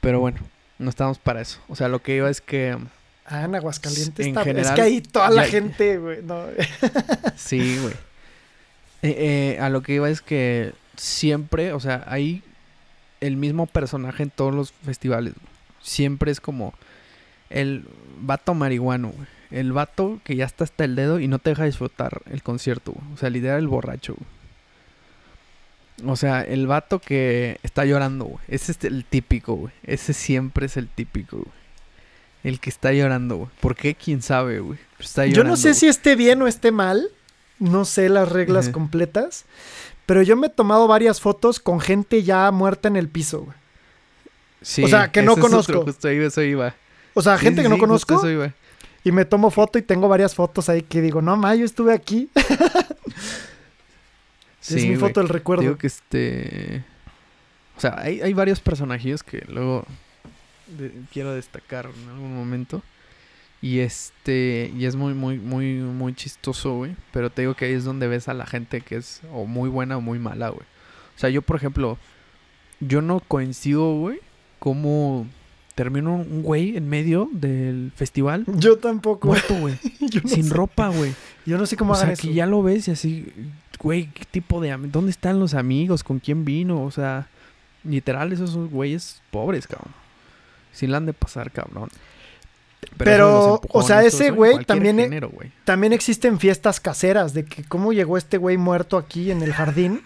[0.00, 0.38] Pero bueno,
[0.78, 1.58] no estábamos para eso.
[1.68, 2.78] O sea, lo que iba es que...
[3.26, 4.40] Ah, en Aguascalientes En está.
[4.40, 6.22] es general, que ahí toda la ya- gente, güey.
[6.22, 6.44] No.
[7.36, 7.94] Sí, güey.
[9.02, 12.42] Eh, eh, a lo que iba es que siempre, o sea, hay
[13.20, 15.34] el mismo personaje en todos los festivales.
[15.34, 15.46] güey.
[15.82, 16.72] Siempre es como
[17.50, 17.84] el
[18.20, 19.26] vato marihuano, güey.
[19.50, 22.92] El vato que ya está hasta el dedo y no te deja disfrutar el concierto,
[22.92, 23.14] güey.
[23.14, 24.28] O sea, lidera el borracho, güey.
[26.12, 28.38] O sea, el vato que está llorando, güey.
[28.48, 29.72] Ese es el típico, güey.
[29.82, 31.48] Ese siempre es el típico, güey.
[32.44, 33.50] El que está llorando, güey.
[33.60, 33.94] ¿Por qué?
[33.94, 34.78] ¿Quién sabe, güey?
[35.00, 35.74] Está Yo no sé güey.
[35.80, 37.08] si esté bien o esté mal.
[37.58, 39.44] No sé las reglas completas.
[40.06, 43.56] Pero yo me he tomado varias fotos con gente ya muerta en el piso, güey.
[44.62, 45.82] Sí, O sea, que no otro, conozco.
[45.84, 46.74] justo ahí eso iba.
[47.18, 48.30] O sea, gente sí, que no sí, conozco.
[48.30, 48.54] iba.
[49.02, 51.92] Y me tomo foto y tengo varias fotos ahí que digo, no, ma, yo estuve
[51.92, 52.30] aquí.
[54.60, 55.62] Sí, es mi foto del recuerdo.
[55.62, 56.84] Digo que este...
[57.76, 59.86] O sea, hay, hay varios personajes que luego
[60.66, 62.82] de- quiero destacar en algún momento.
[63.62, 64.70] Y este...
[64.76, 66.96] Y es muy, muy, muy, muy chistoso, güey.
[67.12, 69.70] Pero te digo que ahí es donde ves a la gente que es o muy
[69.70, 70.66] buena o muy mala, güey.
[71.16, 71.98] O sea, yo, por ejemplo...
[72.80, 74.20] Yo no coincido, güey,
[74.60, 75.26] como
[75.78, 79.28] termino un güey en medio del festival Yo tampoco.
[79.28, 79.78] muerto, güey.
[80.00, 81.14] no Sin sé, ropa, güey.
[81.46, 82.22] yo no sé cómo O hagan sea, eso.
[82.22, 83.32] que ya lo ves y así,
[83.78, 84.76] güey, ¿qué tipo de...
[84.76, 86.02] ¿Dónde están los amigos?
[86.02, 86.82] ¿Con quién vino?
[86.82, 87.28] O sea,
[87.84, 89.94] literal, esos son güeyes pobres, cabrón.
[90.72, 91.88] Sí la han de pasar, cabrón.
[92.96, 95.30] Pero, o sea, ese güey también e- género.
[95.64, 100.00] También existen fiestas caseras de que cómo llegó este güey muerto aquí en el jardín.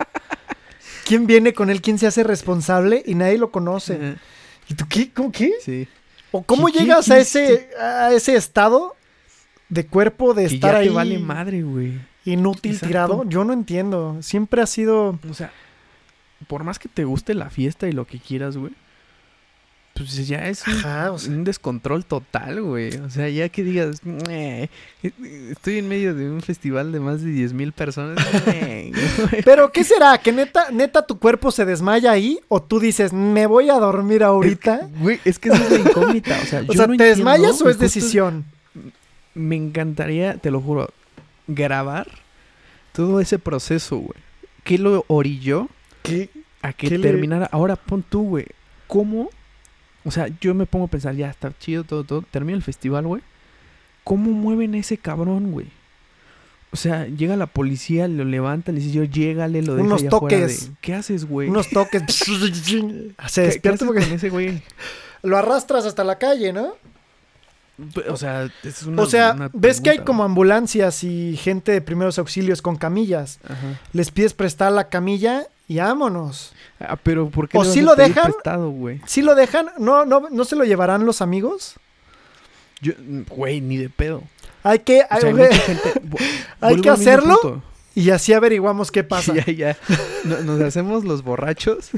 [1.07, 1.81] ¿Quién viene con él?
[1.81, 3.03] ¿Quién se hace responsable?
[3.07, 4.17] Y nadie lo conoce.
[4.73, 5.11] ¿Y tú qué?
[5.13, 5.53] ¿Cómo qué?
[5.63, 5.87] Sí.
[6.31, 8.97] ¿O cómo ¿Quién- llegas a es ese, a ese estado
[9.69, 12.01] de cuerpo de Que estar ya ahí te vale madre, güey.
[12.25, 12.87] inútil Exacto.
[12.89, 13.25] tirado?
[13.29, 14.17] Yo no entiendo.
[14.23, 15.19] Siempre ha sido...
[15.29, 15.53] O sea,
[16.49, 18.73] por más que te guste la fiesta y lo que quieras, güey.
[19.95, 22.97] Pues ya es un Ajá, o sea, un descontrol total, güey.
[22.97, 24.71] O sea, ya que digas, "Meh,
[25.51, 28.17] estoy en medio de un festival de más de 10 mil personas.
[28.47, 28.91] meh",
[29.31, 29.43] güey.
[29.45, 30.17] Pero ¿qué será?
[30.19, 32.41] ¿Que neta, neta tu cuerpo se desmaya ahí?
[32.49, 34.89] ¿O tú dices, me voy a dormir ahorita?
[34.99, 36.39] Güey, es que es la incógnita.
[36.43, 38.45] O sea, o yo sea, no ¿te desmayas o es decisión?
[39.35, 40.89] Me encantaría, te lo juro,
[41.47, 42.09] grabar
[42.93, 44.19] todo ese proceso, güey.
[44.65, 45.69] ¿Qué lo orilló
[46.03, 46.31] ¿Qué?
[46.63, 47.49] a que ¿Qué le- terminara?
[47.53, 48.47] Ahora pon tú, güey.
[48.87, 49.29] ¿Cómo?
[50.05, 52.23] O sea, yo me pongo a pensar, ya está chido todo, todo.
[52.31, 53.23] Termina el festival, güey.
[54.05, 55.67] ¿Cómo mueven a ese cabrón, güey?
[56.73, 60.11] O sea, llega la policía, lo levanta, le dice yo, llégale, lo deja Unos allá
[60.11, 60.71] toques.
[60.71, 61.49] de- ¿Qué haces, güey?
[61.49, 62.03] Unos toques.
[62.17, 64.63] se ¿Qué- qué despierta haces porque con ese güey?
[65.23, 66.75] lo arrastras hasta la calle, ¿no?
[68.09, 71.81] O sea, es una o sea, una ves que hay como ambulancias y gente de
[71.81, 73.41] primeros auxilios con camillas.
[73.45, 73.81] Ajá.
[73.93, 76.53] Les pides prestar la camilla y vámonos.
[76.79, 78.25] Ah, pero ¿por qué O a lo dejan.
[78.33, 78.75] prestado?
[79.07, 81.75] Si lo dejan, no, no, no se lo llevarán los amigos.
[82.81, 82.93] Yo,
[83.31, 84.23] güey, ni de pedo.
[84.65, 85.93] Hay que, O hay, sea, hay mucha gente-
[86.61, 87.63] hay que hacerlo
[87.95, 89.33] y así averiguamos qué pasa.
[89.47, 89.77] Ya, ya.
[90.25, 91.91] No- Nos hacemos los borrachos.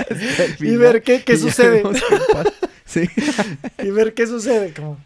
[0.60, 1.82] y ver qué, qué y ya sucede.
[1.82, 2.00] qué.
[2.84, 3.08] Sí.
[3.82, 4.72] y ver qué sucede.
[4.72, 4.98] Como.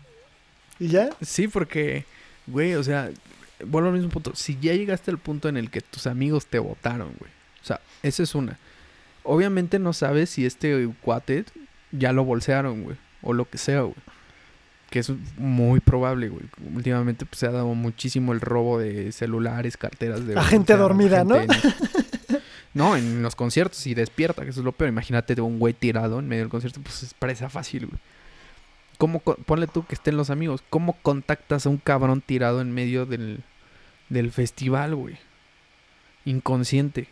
[0.82, 1.10] Y ya.
[1.20, 2.04] Sí, porque
[2.46, 3.10] güey, o sea,
[3.64, 4.32] vuelvo al mismo punto.
[4.34, 7.30] Si ya llegaste al punto en el que tus amigos te votaron, güey.
[7.62, 8.58] O sea, esa es una.
[9.22, 11.44] Obviamente no sabes si este cuate
[11.92, 12.96] ya lo bolsearon, güey.
[13.22, 13.94] O lo que sea, güey.
[14.90, 16.44] Que es muy probable, güey.
[16.74, 20.34] Últimamente pues, se ha dado muchísimo el robo de celulares, carteras de...
[20.34, 21.36] La gente dormida, ¿no?
[22.74, 24.88] no, en los conciertos y despierta, que eso es lo peor.
[24.88, 28.00] Imagínate un güey tirado en medio del concierto, pues es presa fácil, güey.
[29.02, 33.04] ¿Cómo, ponle tú que estén los amigos, ¿cómo contactas a un cabrón tirado en medio
[33.04, 33.42] del,
[34.10, 35.18] del festival, güey?
[36.24, 37.08] Inconsciente.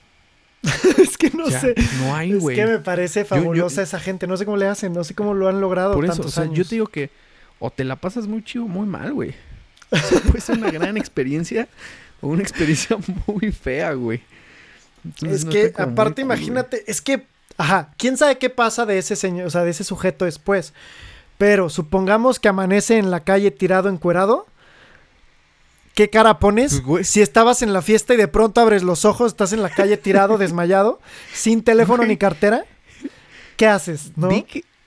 [0.98, 1.74] es que no sé.
[1.98, 2.56] No hay, güey.
[2.56, 4.28] Es que me parece fabulosa esa gente.
[4.28, 5.94] No sé cómo le hacen, no sé cómo lo han logrado.
[5.94, 7.10] Por eso, o sea, yo te digo que
[7.58, 9.34] o te la pasas muy chido muy mal, güey.
[9.90, 11.66] O sea, puede ser una gran experiencia
[12.20, 14.22] o una experiencia muy fea, güey.
[15.26, 17.26] es que, aparte, imagínate, es que,
[17.56, 20.72] ajá, quién sabe qué pasa de ese señor, o sea, de ese sujeto después.
[21.40, 24.46] Pero supongamos que amanece en la calle tirado encuerado.
[25.94, 26.82] ¿Qué cara pones?
[26.84, 29.70] Pues, si estabas en la fiesta y de pronto abres los ojos, estás en la
[29.70, 31.00] calle tirado, desmayado,
[31.32, 32.66] sin teléfono ni cartera,
[33.56, 34.12] ¿qué haces?
[34.16, 34.28] ¿no?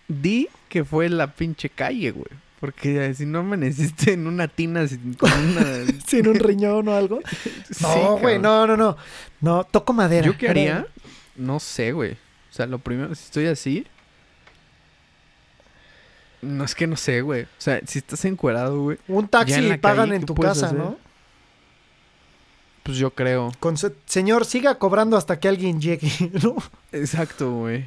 [0.08, 2.30] Di, que, fue la pinche calle, güey.
[2.60, 5.32] Porque si no amaneciste en una tina sin, con
[6.06, 7.20] sin un riñón o algo.
[7.82, 8.96] No, güey, no, no, no.
[9.42, 10.28] No, toco madera.
[10.28, 10.86] ¿Yo qué haría?
[11.36, 12.12] No sé, güey.
[12.12, 13.88] O sea, lo primero, si estoy así,
[16.44, 17.44] no es que no sé, güey.
[17.44, 18.98] O sea, si estás encuerado, güey.
[19.08, 20.98] Un taxi pagan en tu casa, ¿no?
[22.84, 23.52] Pues yo creo.
[23.60, 26.12] Con señor, siga cobrando hasta que alguien llegue,
[26.44, 26.56] ¿no?
[26.92, 27.86] Exacto, güey.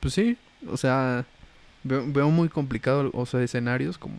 [0.00, 0.38] Pues sí.
[0.70, 1.24] O sea,
[1.82, 4.16] veo, muy complicado, o sea, escenarios como...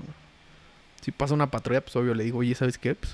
[1.01, 2.95] Si pasa una patrulla, pues obvio le digo, oye, ¿sabes qué?
[2.95, 3.13] Pues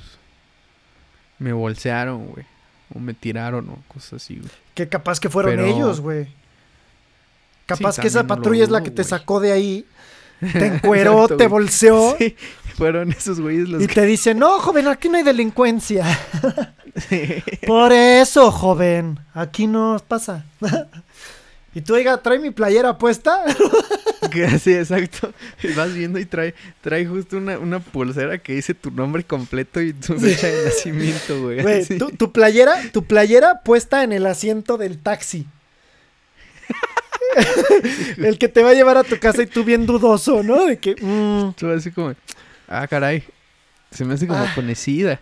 [1.38, 2.46] me bolsearon, güey.
[2.96, 4.50] O me tiraron o cosas así, güey.
[4.74, 6.28] Que capaz que fueron ellos, güey.
[7.66, 9.86] Capaz que esa patrulla es la que te sacó de ahí
[10.54, 12.16] te encueró, te bolseó.
[12.24, 12.36] Sí,
[12.76, 16.06] fueron esos güeyes los Y te dice, no, joven, aquí no hay delincuencia.
[17.68, 20.46] Por eso, joven, aquí no pasa.
[21.76, 23.44] y tú, oiga, trae mi playera puesta.
[24.62, 25.34] sí, exacto.
[25.62, 29.94] Y vas viendo y trae, trae justo una, pulsera que dice tu nombre completo y
[29.94, 31.62] tu fecha de nacimiento, güey.
[31.62, 31.86] Güey,
[32.18, 35.48] tu, playera, tu playera puesta en el asiento del taxi.
[38.18, 40.66] el que te va a llevar a tu casa y tú bien dudoso, ¿no?
[40.66, 40.96] De que.
[40.96, 41.54] Mm.
[41.54, 42.14] Tú así como.
[42.68, 43.24] Ah, caray.
[43.92, 44.52] Se me hace como ah.
[44.56, 45.20] conocida.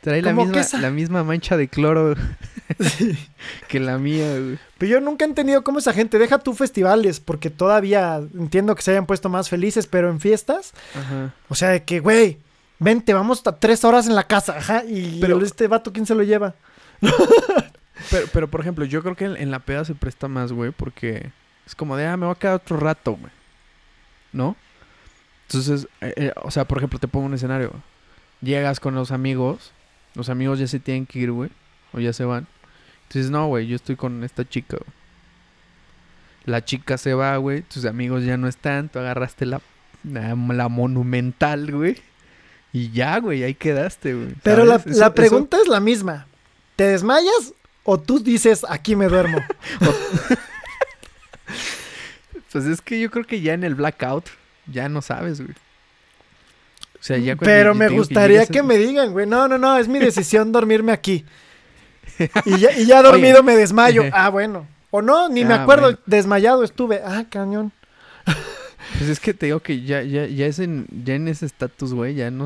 [0.00, 2.16] Trae la misma, la misma mancha de cloro
[3.68, 4.58] que la mía, güey.
[4.78, 8.82] Pero yo nunca he entendido cómo esa gente deja tú festivales, porque todavía entiendo que
[8.82, 10.72] se hayan puesto más felices, pero en fiestas.
[10.94, 11.34] Ajá.
[11.48, 12.38] O sea, de que, güey,
[12.78, 14.84] vente, vamos hasta tres horas en la casa, ajá.
[14.84, 16.54] Y pero, este vato, ¿quién se lo lleva?
[18.10, 21.30] pero, pero, por ejemplo, yo creo que en la peda se presta más, güey, porque
[21.66, 23.32] es como de, ah, me voy a quedar otro rato, güey.
[24.32, 24.56] ¿No?
[25.46, 27.72] Entonces, eh, eh, o sea, por ejemplo, te pongo un escenario.
[28.40, 29.72] Llegas con los amigos,
[30.14, 31.50] los amigos ya se tienen que ir, güey,
[31.92, 32.46] o ya se van.
[33.02, 34.90] Entonces, no, güey, yo estoy con esta chica, güey.
[36.44, 39.60] La chica se va, güey, tus amigos ya no están, tú agarraste la,
[40.02, 41.98] la, monumental, güey.
[42.72, 44.34] Y ya, güey, ahí quedaste, güey.
[44.42, 46.26] Pero la, la, pregunta es la misma.
[46.74, 47.54] ¿Te desmayas
[47.84, 49.38] o tú dices, aquí me duermo?
[52.50, 54.26] Pues es que yo creo que ya en el blackout
[54.66, 55.54] ya no sabes, güey.
[57.02, 59.98] O sea, ya Pero me gustaría que, me digan, güey, no, no, no, es mi
[60.00, 61.24] decisión dormirme aquí.
[62.44, 64.04] Y ya, y ya dormido me desmayo.
[64.12, 64.66] Ah, bueno.
[64.90, 67.00] O no, ni me ah, acuerdo, desmayado estuve.
[67.04, 67.72] Ah, cañón.
[68.98, 71.94] Pues es que te digo que ya, ya, ya es en, ya en ese estatus,
[71.94, 72.44] güey, ya no,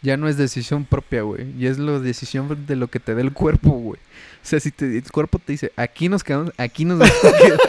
[0.00, 1.56] ya no es decisión propia, güey.
[1.58, 4.00] Ya es la decisión de lo que te dé el cuerpo, güey.
[4.42, 7.38] O sea, si te, el cuerpo te dice, aquí nos quedamos, aquí nos vamos a
[7.38, 7.60] quedar,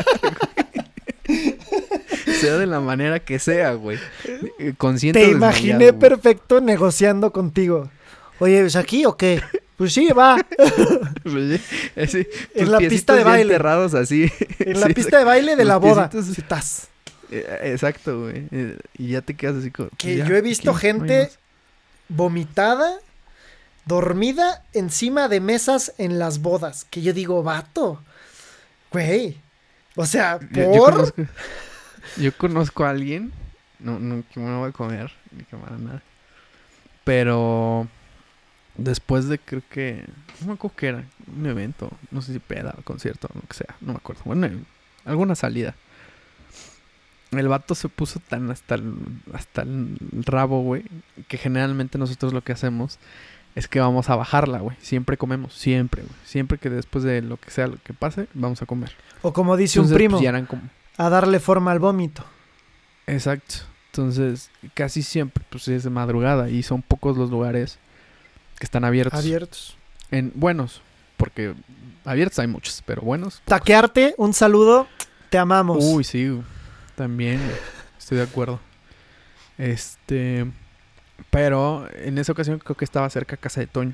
[2.44, 3.98] sea de la manera que sea, güey.
[4.60, 5.20] Eh, consciente.
[5.20, 7.90] Te imaginé perfecto negociando contigo.
[8.40, 9.42] Oye, ¿es aquí o qué?
[9.78, 10.38] Pues sí, va.
[11.24, 11.62] Pues
[11.96, 13.56] en la pista de baile.
[13.98, 14.32] así.
[14.60, 16.10] En la pista de baile de la boda.
[16.14, 16.90] Estás.
[17.32, 18.48] Eh, exacto, güey.
[18.52, 19.90] Eh, y ya te quedas así como.
[19.98, 21.32] Que yo he visto gente
[22.10, 23.00] vomitada,
[23.86, 26.86] dormida encima de mesas en las bodas.
[26.90, 28.02] Que yo digo, vato.
[28.92, 29.40] Güey.
[29.96, 31.16] O sea, por.
[31.16, 31.26] Yo
[32.38, 33.32] conozco a alguien,
[33.80, 36.02] no, no, que me voy a comer, ni que nada.
[37.04, 37.88] Pero
[38.76, 40.06] después de creo que,
[40.42, 41.04] no me acuerdo qué era,
[41.36, 44.22] un evento, no sé si peda, concierto, lo que sea, no me acuerdo.
[44.26, 44.48] Bueno,
[45.06, 45.76] alguna salida.
[47.32, 48.94] El vato se puso tan hasta el,
[49.34, 50.86] hasta el rabo, güey,
[51.28, 53.00] que generalmente nosotros lo que hacemos
[53.56, 54.78] es que vamos a bajarla, güey.
[54.82, 56.14] Siempre comemos, siempre, güey.
[56.26, 58.92] Siempre que después de lo que sea lo que pase, vamos a comer.
[59.24, 60.20] O como dice un primo.
[60.20, 60.62] Pues, como
[60.98, 62.24] a darle forma al vómito.
[63.08, 63.56] Exacto.
[63.88, 67.78] Entonces, casi siempre, pues es de madrugada y son pocos los lugares
[68.58, 69.20] que están abiertos.
[69.20, 69.78] Abiertos.
[70.10, 70.82] En buenos,
[71.18, 71.54] porque
[72.06, 73.42] abiertos hay muchos, pero buenos.
[73.46, 74.88] Taquearte, un saludo.
[75.30, 75.78] Te amamos.
[75.82, 76.42] Uy, sí,
[76.96, 77.40] también
[78.00, 78.60] estoy de acuerdo.
[79.58, 80.52] Este,
[81.30, 83.94] pero en esa ocasión creo que estaba cerca Casa de Toño.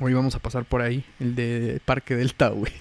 [0.00, 2.72] Hoy vamos a pasar por ahí, el de Parque Delta, güey.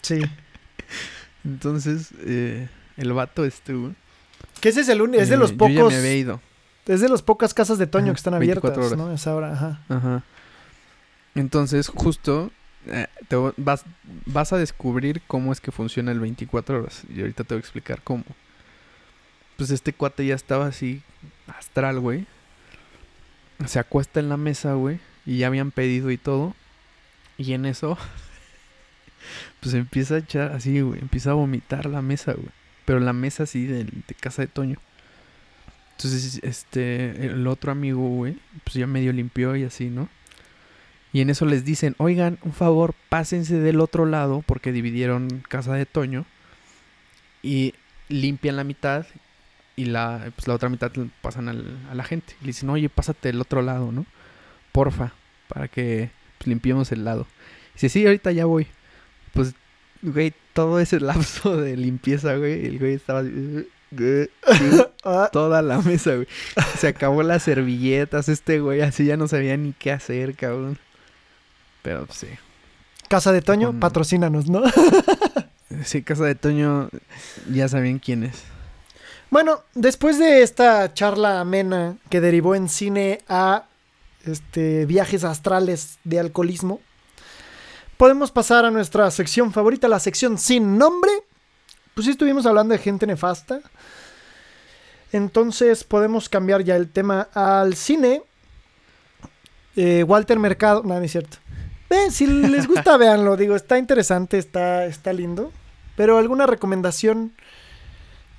[0.00, 0.20] Sí.
[1.44, 3.94] Entonces, eh, el vato este, güey.
[4.60, 6.40] Que ese es el único, es de eh, los Yo pocos, ya me había ido.
[6.86, 9.06] es de las pocas casas de Toño Ajá, que están 24 abiertas, horas.
[9.08, 9.14] ¿no?
[9.14, 9.80] Es ahora, ajá.
[9.88, 10.22] Ajá.
[11.34, 12.50] Entonces, justo
[12.86, 13.84] eh, te vas,
[14.26, 17.02] vas a descubrir cómo es que funciona el 24 horas.
[17.14, 18.24] Y ahorita te voy a explicar cómo.
[19.56, 21.02] Pues este cuate ya estaba así,
[21.46, 22.26] astral, güey.
[23.66, 25.00] Se acuesta en la mesa, güey.
[25.26, 26.54] Y ya habían pedido y todo.
[27.36, 27.98] Y en eso,
[29.60, 31.00] pues empieza a echar así, güey.
[31.00, 32.48] Empieza a vomitar la mesa, güey.
[32.84, 33.86] Pero la mesa así de,
[34.20, 34.78] casa de Toño.
[35.96, 40.08] Entonces, este, el otro amigo, güey, pues ya medio limpió y así, ¿no?
[41.12, 45.74] Y en eso les dicen, oigan, un favor, pásense del otro lado, porque dividieron casa
[45.74, 46.24] de Toño.
[47.42, 47.74] Y
[48.08, 49.06] limpian la mitad
[49.76, 50.90] y la, pues la otra mitad
[51.22, 52.34] pasan al- a la gente.
[52.40, 54.06] Y le dicen, oye, pásate del otro lado, ¿no?
[54.72, 55.12] Porfa,
[55.48, 57.26] para que pues, limpiemos el lado.
[57.74, 58.66] dice, sí, ahorita ya voy.
[59.32, 59.54] Pues,
[60.02, 63.66] güey, todo ese lapso de limpieza, güey, el güey estaba así,
[65.32, 66.28] toda la mesa, güey.
[66.78, 70.78] Se acabó las servilletas, este güey así ya no sabía ni qué hacer, cabrón.
[71.82, 72.28] Pero pues, sí.
[73.08, 74.62] casa de Toño, Con- patrocínanos, ¿no?
[75.84, 76.88] Sí, Casa de Toño,
[77.52, 78.42] ya sabían quién es.
[79.30, 83.66] Bueno, después de esta charla amena que derivó en cine a
[84.24, 86.80] este, viajes astrales de alcoholismo,
[87.98, 91.10] podemos pasar a nuestra sección favorita, la sección sin nombre.
[91.94, 93.60] Pues sí estuvimos hablando de gente nefasta.
[95.12, 98.22] Entonces podemos cambiar ya el tema al cine.
[99.76, 101.38] Eh, Walter Mercado, no, no es cierto.
[101.90, 103.36] Eh, si les gusta, véanlo.
[103.36, 105.52] Digo, está interesante, está, está lindo.
[105.96, 107.32] Pero alguna recomendación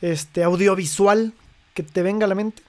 [0.01, 1.33] este, audiovisual
[1.73, 2.63] que te venga a la mente.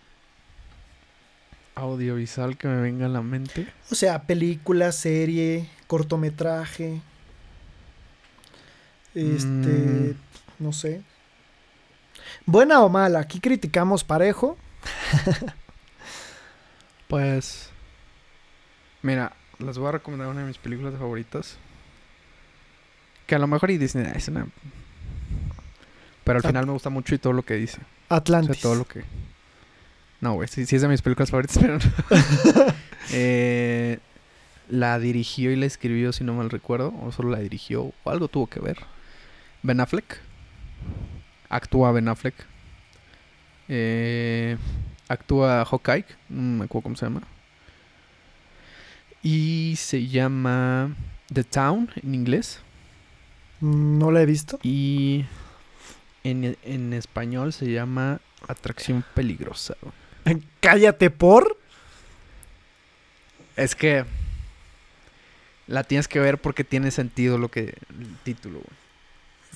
[1.77, 3.69] Audiovisual que me venga a la mente.
[3.91, 7.01] O sea, película, serie, cortometraje.
[9.13, 10.15] Este, Mm.
[10.61, 11.03] no sé.
[12.47, 14.57] Buena o mala, aquí criticamos parejo.
[17.09, 17.71] Pues.
[19.03, 21.57] Mira, les voy a recomendar una de mis películas favoritas.
[23.27, 24.47] Que a lo mejor y "Ah, es una.
[26.23, 27.81] Pero al final me gusta mucho y todo lo que dice.
[28.11, 28.59] O Atlantis.
[28.59, 29.03] sea, todo lo que.
[30.21, 31.81] No, güey, sí, sí es de mis películas favoritas, pero no.
[33.13, 33.99] Eh,
[34.71, 36.95] la dirigió y la escribió, si no mal recuerdo.
[37.03, 37.93] O solo la dirigió.
[38.05, 38.79] O algo tuvo que ver.
[39.63, 40.21] Ben Affleck.
[41.49, 42.35] Actúa Ben Affleck.
[43.69, 44.57] Eh,
[45.09, 46.07] actúa Hawkeye.
[46.29, 47.23] No me acuerdo cómo se llama.
[49.23, 50.95] Y se llama
[51.33, 52.61] The Town en inglés.
[53.61, 54.59] No la he visto.
[54.63, 55.27] Y
[56.25, 59.77] en, en español se llama Atracción Peligrosa.
[60.61, 61.59] Cállate por.
[63.57, 64.07] Es que
[65.71, 68.57] la tienes que ver porque tiene sentido lo que el título.
[68.59, 68.81] güey.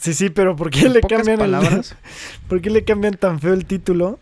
[0.00, 1.96] Sí, sí, pero ¿por qué En le cambian el palabras,
[2.48, 4.20] ¿Por qué le cambian tan feo el título?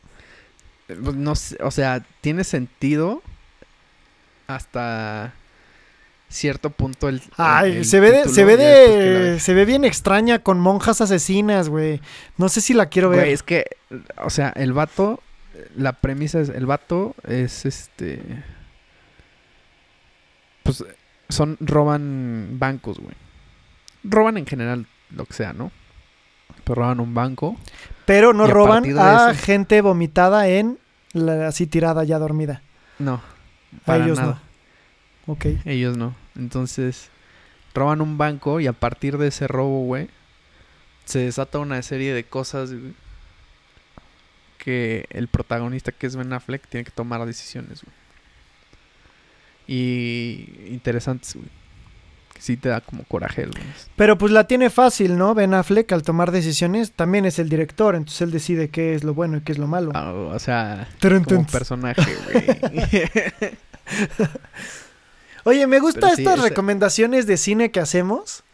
[0.89, 3.23] eh, pues, no sé, o sea, tiene sentido
[4.47, 5.35] hasta
[6.29, 9.43] cierto punto el, Ay, el se ve de, se ve de, ves.
[9.43, 12.01] se ve bien extraña con monjas asesinas, güey.
[12.39, 13.21] No sé si la quiero ver.
[13.21, 13.67] Güey, es que,
[14.17, 15.23] o sea, el vato,
[15.77, 18.23] la premisa es, el vato es este,
[20.63, 20.85] pues,
[21.33, 23.15] son, roban bancos, güey.
[24.05, 25.71] Roban en general lo que sea, ¿no?
[26.65, 27.57] Pero roban un banco.
[28.07, 30.79] Pero no a roban a gente vomitada en
[31.13, 32.63] la, así tirada ya dormida.
[32.99, 34.43] No, A para ellos nada.
[35.27, 35.33] no.
[35.33, 35.47] Ok.
[35.65, 36.15] Ellos no.
[36.37, 37.11] Entonces,
[37.75, 40.09] roban un banco y a partir de ese robo, güey,
[41.05, 42.95] se desata una serie de cosas, güey,
[44.59, 47.95] que el protagonista, que es Ben Affleck, tiene que tomar decisiones, güey.
[49.67, 51.47] Y interesantes, güey.
[52.35, 53.63] Que sí te da como coraje, güey.
[53.97, 55.35] Pero pues la tiene fácil, ¿no?
[55.35, 59.15] Ben Affleck al tomar decisiones también es el director, entonces él decide qué es lo
[59.15, 59.93] bueno y qué es lo malo.
[59.95, 61.47] Ah, o sea, Turun, como tun.
[61.47, 62.45] personaje, güey.
[65.45, 68.45] Oye, me gustan sí, estas recomendaciones de cine que hacemos.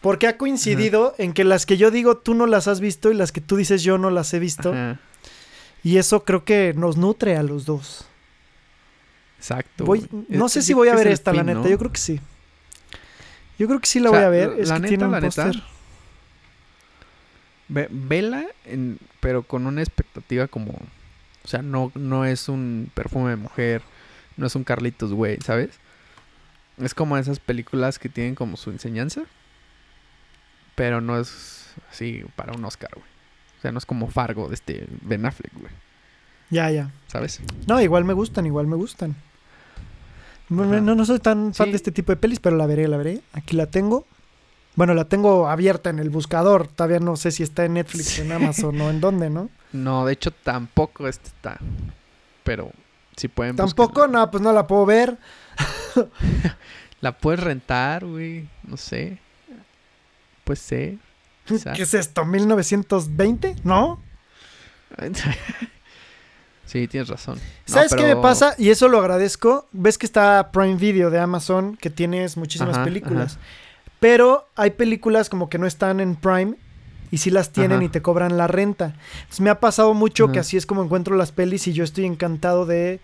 [0.00, 3.14] Porque ha coincidido en que las que yo digo tú no las has visto y
[3.14, 4.70] las que tú dices yo no las he visto.
[4.70, 4.98] Ajá,
[5.82, 8.04] Y eso creo que nos nutre a los dos.
[9.44, 9.84] Exacto.
[9.84, 11.60] Voy- no Es- sé si voy a es ver esta, la neta.
[11.60, 11.68] ¿no?
[11.68, 12.20] Yo creo que sí.
[13.58, 14.54] Yo creo que sí la O voy a ver.
[14.58, 15.50] Es la que neta, tiene un la neta.
[17.68, 20.72] Ve- vela, en- pero con una expectativa como...
[21.44, 23.82] O sea, no, no es un perfume de mujer,
[24.36, 25.70] no es un Carlitos, güey, ¿sabes?
[26.78, 29.22] Es como esas películas que tienen como su enseñanza.
[30.74, 33.06] Pero no es así para un Oscar, güey.
[33.58, 35.72] O sea, no es como Fargo de este Ben Affleck, güey.
[36.50, 36.90] Ya, ya.
[37.06, 37.40] ¿Sabes?
[37.66, 39.14] No, igual me gustan, igual me gustan.
[40.48, 41.70] No, no, soy tan fan Sí.
[41.72, 43.20] de este tipo de pelis, pero la veré, la veré.
[43.32, 44.06] Aquí la tengo.
[44.76, 46.68] Bueno, la tengo abierta en el buscador.
[46.68, 49.48] Todavía no sé si está en Netflix, en Amazon o en dónde, ¿no?
[49.72, 51.58] No, de hecho tampoco este está.
[52.42, 52.72] Pero
[53.16, 55.16] si pueden Tampoco, no, pues no la puedo ver.
[57.00, 58.48] La puedes rentar, güey.
[58.62, 59.18] No sé.
[60.54, 60.96] Ser.
[61.44, 61.72] quizá.
[61.74, 62.24] ¿Qué es esto?
[62.24, 63.60] ¿1920?
[63.62, 64.00] ¿No?
[66.66, 67.36] sí, tienes razón.
[67.36, 68.54] No, ¿Sabes qué me pasa?
[68.58, 69.66] Y eso lo agradezco.
[69.72, 73.38] Ves que está Prime Video de Amazon, que tienes muchísimas Ajá, películas.
[74.00, 76.56] Pero hay películas como que no están en Prime
[77.10, 77.84] y sí las tienen Ajá.
[77.84, 78.96] y te cobran la renta.
[79.20, 82.04] Entonces me ha pasado mucho que así es como encuentro las pelis y yo estoy
[82.04, 83.00] encantado de...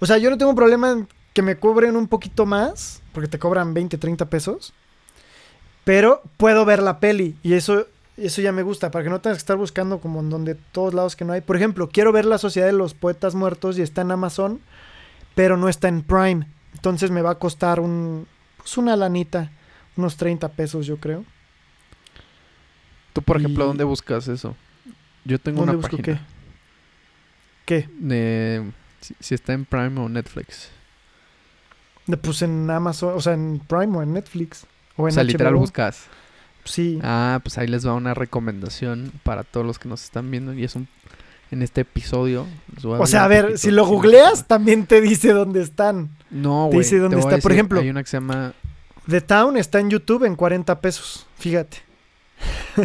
[0.00, 3.28] O sea, yo no tengo un problema en que me cobren un poquito más, porque
[3.28, 4.72] te cobran 20, 30 pesos.
[5.82, 7.86] Pero puedo ver la peli y eso,
[8.16, 10.94] eso ya me gusta, para que no tengas que estar buscando como en donde todos
[10.94, 11.40] lados que no hay.
[11.40, 14.60] Por ejemplo, quiero ver La Sociedad de los Poetas Muertos y está en Amazon,
[15.34, 16.46] pero no está en Prime.
[16.74, 19.50] Entonces me va a costar un, pues una lanita,
[19.96, 21.24] unos 30 pesos yo creo.
[23.12, 24.56] Tú, por ejemplo, ¿dónde buscas eso?
[25.24, 26.20] Yo tengo ¿Dónde una busco página
[27.64, 27.88] qué?
[29.00, 30.70] Si, si está en Prime o Netflix.
[32.22, 34.66] Pues en Amazon, o sea, en Prime o en Netflix.
[34.96, 36.06] O O en sea, literal buscas.
[36.64, 36.98] Sí.
[37.02, 40.64] Ah, pues ahí les va una recomendación para todos los que nos están viendo y
[40.64, 40.88] es un
[41.50, 42.46] en este episodio.
[42.84, 46.10] O sea, a ver, si lo googleas, también te dice dónde están.
[46.30, 46.84] No, te güey.
[46.84, 47.30] dice dónde a está.
[47.30, 48.54] Por decir, ejemplo- hay una que se llama
[49.08, 51.26] The Town está en YouTube en 40 pesos.
[51.36, 51.78] Fíjate.
[52.76, 52.80] o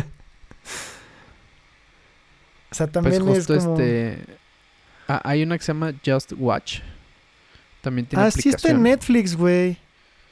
[2.75, 3.79] sea, pues también es justo como...
[3.79, 4.23] este
[5.07, 6.81] ah, hay una que se llama Just Watch.
[7.81, 9.77] También tiene Ah, sí está en aplicación Netflix, güey.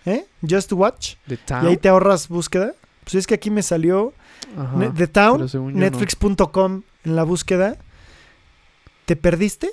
[0.06, 0.26] ¿Eh?
[0.48, 1.16] Just Watch.
[1.28, 1.66] Y Town.
[1.66, 2.74] ahí te ahorras búsqueda.
[3.08, 4.14] Pues es que aquí me salió
[4.58, 5.72] Ajá, The Town, no.
[5.72, 7.78] netflix.com en la búsqueda.
[9.05, 9.70] ¿Te perdiste?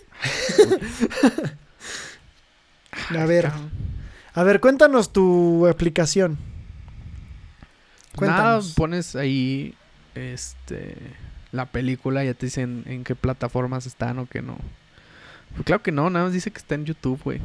[3.19, 3.51] A ver,
[4.35, 6.33] a ver, cuéntanos tu aplicación.
[6.33, 8.75] Nada, Cuéntanos.
[8.75, 9.75] pones ahí
[10.15, 10.97] este
[11.51, 14.57] la película y ya te dicen en qué plataformas están o qué no.
[15.55, 17.41] Pues claro que no, nada más dice que está en YouTube, güey.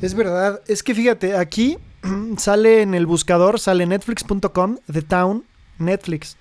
[0.00, 1.78] Es verdad, es que fíjate, aquí
[2.38, 5.44] sale en el buscador, sale netflix.com, The Town,
[5.78, 6.36] Netflix.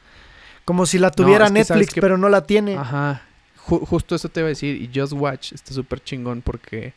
[0.65, 2.75] Como si la tuviera es que sabes Netflix, que- pero no la tiene.
[2.77, 3.23] Ajá.
[3.67, 4.81] Ju- justo eso te iba a decir.
[4.81, 6.93] Y Just Watch está súper chingón porque,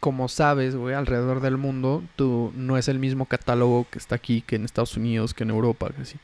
[0.00, 4.42] como sabes, güey, alrededor del mundo, tú no es el mismo catálogo que está aquí,
[4.42, 6.16] que en Estados Unidos, que en Europa, que así.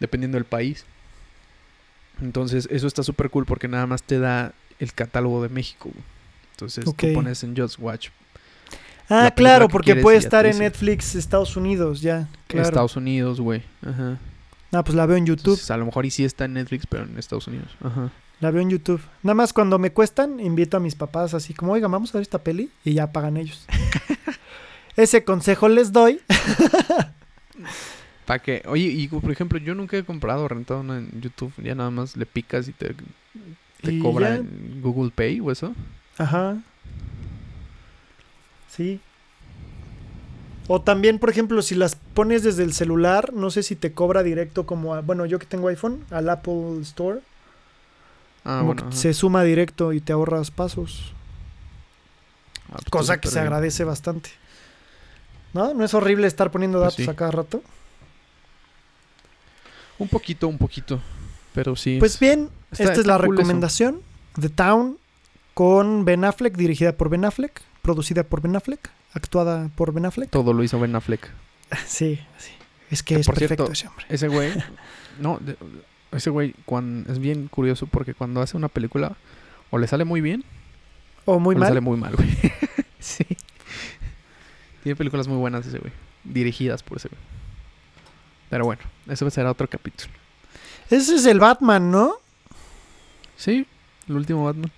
[0.00, 0.84] Dependiendo del país.
[2.20, 6.04] Entonces, eso está súper cool porque nada más te da el catálogo de México, güey.
[6.52, 6.96] Entonces, Ok.
[6.98, 8.08] tú pones en Just Watch
[9.08, 10.58] ah, claro, que porque puede estar en.
[10.58, 12.28] Netflix Estados Unidos, ya.
[12.48, 12.68] Claro.
[12.68, 13.62] Estados Unidos, güey.
[13.82, 14.18] Ajá.
[14.72, 15.52] Ah, pues la veo en YouTube.
[15.52, 17.68] Entonces, a lo mejor y sí está en Netflix, pero en Estados Unidos.
[17.82, 18.10] Ajá.
[18.40, 19.00] La veo en YouTube.
[19.22, 22.22] Nada más cuando me cuestan, invito a mis papás así como, oiga, vamos a ver
[22.22, 23.64] esta peli y ya pagan ellos.
[24.96, 26.20] Ese consejo les doy.
[28.26, 31.52] Para que, oye, y por ejemplo, yo nunca he comprado o rentado una en YouTube.
[31.62, 32.94] Ya nada más le picas y te,
[33.82, 34.42] te Y cobra ya.
[34.82, 35.74] Google Pay o eso.
[36.18, 36.58] Ajá.
[38.76, 39.00] Sí.
[40.68, 44.22] O también, por ejemplo, si las pones desde el celular, no sé si te cobra
[44.22, 47.20] directo como, a- bueno, yo que tengo iPhone, al Apple Store,
[48.44, 48.90] Ah, como bueno.
[48.90, 51.12] que se suma directo y te ahorras pasos.
[52.68, 53.44] Ah, pues Cosa que se bien.
[53.44, 54.30] agradece bastante.
[55.54, 55.72] ¿No?
[55.72, 57.10] ¿No es horrible estar poniendo Pues datos sí.
[57.10, 57.62] a cada rato?
[59.98, 61.00] Un poquito, un poquito.
[61.54, 61.96] Pero sí.
[61.98, 63.32] Pues es- bien, está- esta es la cool eso.
[63.32, 64.00] recomendación.
[64.38, 64.98] The Town
[65.54, 70.28] con Ben Affleck, dirigida por Ben Affleck, producida por Ben Affleck, actuada por Ben Affleck.
[70.28, 71.30] Todo lo hizo Ben Affleck.
[71.86, 72.50] Sí, sí.
[72.90, 74.06] Es que Que, es por perfecto cierto, ese hombre.
[74.08, 74.52] Ese güey.
[75.20, 75.38] no,
[76.10, 79.16] ese güey cuando, es bien curioso porque cuando hace una película
[79.70, 80.44] o le sale muy bien
[81.26, 81.68] O muy o le mal.
[81.68, 82.28] sale muy mal, güey.
[82.98, 83.24] sí.
[84.82, 85.92] Tiene películas muy buenas ese güey.
[86.24, 87.20] Dirigidas por ese güey.
[88.50, 90.12] Pero bueno, eso será otro capítulo.
[90.90, 92.14] Ese es el Batman, ¿no?
[93.36, 93.64] Sí,
[94.08, 94.72] el último Batman.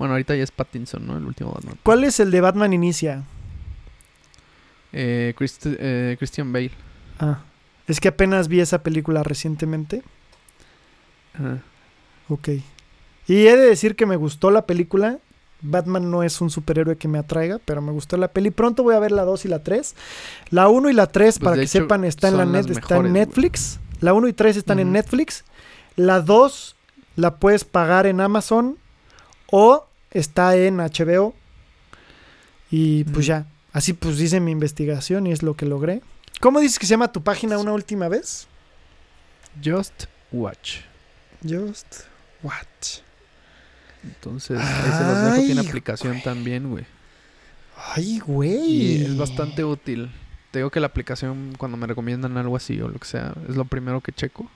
[0.00, 1.18] Bueno, ahorita ya es Pattinson, ¿no?
[1.18, 1.76] El último Batman.
[1.82, 3.22] ¿Cuál es el de Batman Inicia?
[4.94, 6.70] Eh, Christ- eh, Christian Bale.
[7.18, 7.40] Ah,
[7.86, 10.02] es que apenas vi esa película recientemente.
[11.34, 11.58] Ajá.
[12.30, 12.48] Ok.
[13.28, 15.18] Y he de decir que me gustó la película.
[15.60, 18.50] Batman no es un superhéroe que me atraiga, pero me gustó la peli.
[18.50, 19.94] Pronto voy a ver la 2 y la 3.
[20.48, 22.96] La 1 y la 3, Pues, para que hecho, sepan, está en, la net, está
[22.96, 23.12] en mejores.
[23.12, 23.80] Netflix.
[24.00, 24.94] La 1 y 3 están en Ujú.
[24.94, 25.44] Netflix.
[25.96, 26.74] La 2
[27.16, 28.78] la puedes pagar en Amazon
[29.52, 31.34] o está en HBO.
[32.70, 33.46] Y pues ya.
[33.72, 36.02] Así pues dice mi investigación y es lo que logré.
[36.40, 38.48] ¿Cómo dices que se llama tu página una última vez?
[39.62, 40.78] Just Watch.
[41.42, 42.04] Just
[42.42, 43.00] Watch.
[44.02, 45.46] Entonces, ahí se los dejo.
[45.46, 46.22] Tiene aplicación güey.
[46.22, 46.86] también, güey.
[47.76, 48.58] Ay, güey.
[48.58, 50.10] Y es bastante útil.
[50.50, 53.56] Te digo que la aplicación, cuando me recomiendan algo así o lo que sea, es
[53.56, 54.50] lo primero que checo.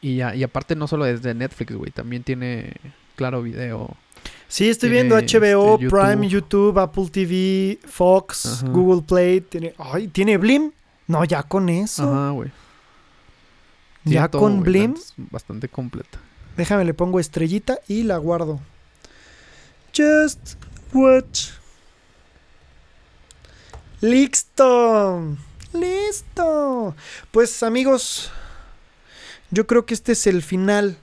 [0.00, 2.74] Y ya, y aparte no solo desde Netflix, güey, también tiene
[3.16, 3.96] claro video.
[4.48, 5.90] Sí, estoy viendo HBO, este, YouTube.
[5.90, 8.68] Prime, YouTube, Apple TV, Fox, Ajá.
[8.68, 9.42] Google Play.
[9.42, 10.72] Tiene, ay, ¿tiene Blim?
[11.06, 12.02] No, ya con eso.
[12.10, 12.50] Ajá, güey.
[14.04, 14.96] ya con güey, Blim.
[15.30, 16.18] Bastante completa.
[16.56, 18.58] Déjame, le pongo estrellita y la guardo.
[19.94, 20.54] Just
[20.94, 21.50] watch.
[24.00, 25.36] Listo.
[25.74, 26.96] Listo.
[27.30, 28.30] Pues amigos,
[29.50, 30.96] yo creo que este es el final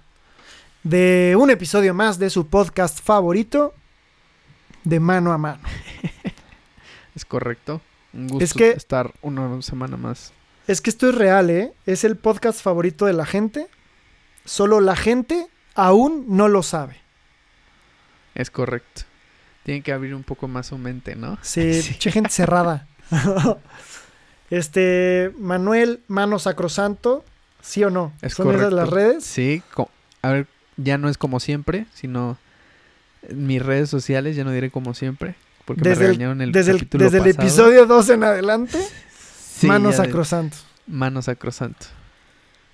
[0.86, 3.74] de un episodio más de su podcast favorito,
[4.84, 5.62] de mano a mano.
[7.16, 7.82] Es correcto.
[8.14, 10.32] Un gusto Es que- estar una semana más.
[10.68, 11.74] Es que esto es real, ¿eh?
[11.86, 13.68] Es el podcast favorito de la gente.
[14.46, 16.98] Solo la gente aún no lo sabe.
[18.36, 19.04] Es correcto.
[19.64, 21.38] Tienen que abrir un poco más su mente, ¿no?
[21.42, 21.82] Sí,
[22.12, 22.86] gente cerrada.
[24.50, 27.24] este, Manuel Mano Sacrosanto,
[27.62, 28.12] ¿sí o no?
[28.22, 28.76] Es ¿Son esas correcto.
[28.76, 29.24] las redes?
[29.24, 29.64] Sí,
[30.22, 30.48] a ver,
[30.78, 32.38] ya no es como siempre, sino
[33.28, 36.52] en mis redes sociales, ya no diré como siempre, porque Desde me el- regañaron el
[36.52, 38.80] desde el, capítulo desde el episodio 2 en adelante,
[39.56, 40.58] Sí, Mano ya de- Sacrosanto.
[40.86, 41.86] Mano sacrosanto.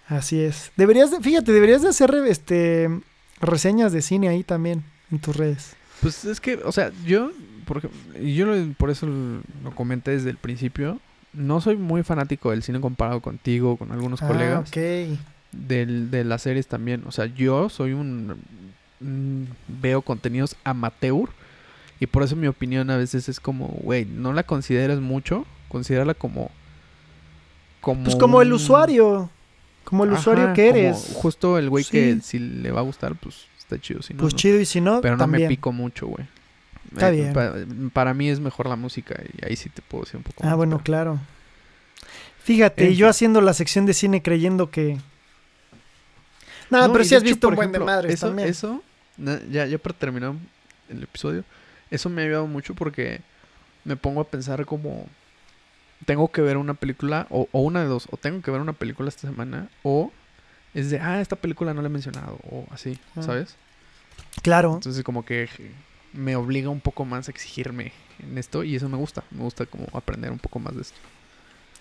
[0.07, 0.71] Así es.
[0.75, 2.89] Deberías de, fíjate, deberías de hacer este
[3.39, 5.75] reseñas de cine ahí también en tus redes.
[6.01, 7.31] Pues es que, o sea, yo,
[7.65, 10.99] por, ejemplo, y yo lo- por eso lo comenté desde el principio,
[11.33, 14.57] no soy muy fanático del cine comparado contigo, con algunos colegas.
[14.57, 15.19] Ah, ok.
[15.51, 17.03] Del, de las series también.
[17.07, 18.41] O sea, yo soy un,
[19.01, 21.29] un- Veo contenidos amateur.
[21.99, 25.45] Y por eso mi opinión a veces es como, güey, no la consideres mucho.
[25.69, 26.49] Considérala como.
[27.79, 29.29] Como Pues como el usuario.
[29.83, 31.13] Como el Ajá, usuario que eres.
[31.15, 34.01] Justo el güey que si le va a gustar, pues está chido.
[34.01, 34.37] Si no, pues no.
[34.37, 36.25] chido y si no, Pero no me pico mucho, güey.
[36.91, 37.33] Está Eh, bien.
[37.33, 37.53] pa-
[37.93, 40.47] para mí es mejor la música y ahí sí te puedo decir un poco Ah,
[40.49, 41.19] más, bueno, pero- claro.
[42.43, 44.97] Fíjate, En yo haciendo la sección de cine creyendo que.
[46.71, 48.49] No, No, pero sí de has hecho, visto un buen de ejemplo, madres eso, también.
[48.49, 48.81] Eso,
[49.51, 50.33] ya, ya para terminar
[50.89, 51.43] el episodio,
[51.91, 53.21] eso me ha ayudado mucho porque
[53.85, 55.07] me pongo a pensar como
[56.05, 58.73] tengo que ver una película, o, o una de dos, o tengo que ver una
[58.73, 60.11] película esta semana, o
[60.73, 63.21] es de, ah, esta película no la he mencionado, o así, Ah.
[63.21, 63.55] ¿sabes?
[64.41, 64.75] Claro.
[64.75, 65.47] Entonces como que
[66.13, 69.65] me obliga un poco más a exigirme en esto y eso me gusta, me gusta
[69.65, 70.97] como aprender un poco más de esto.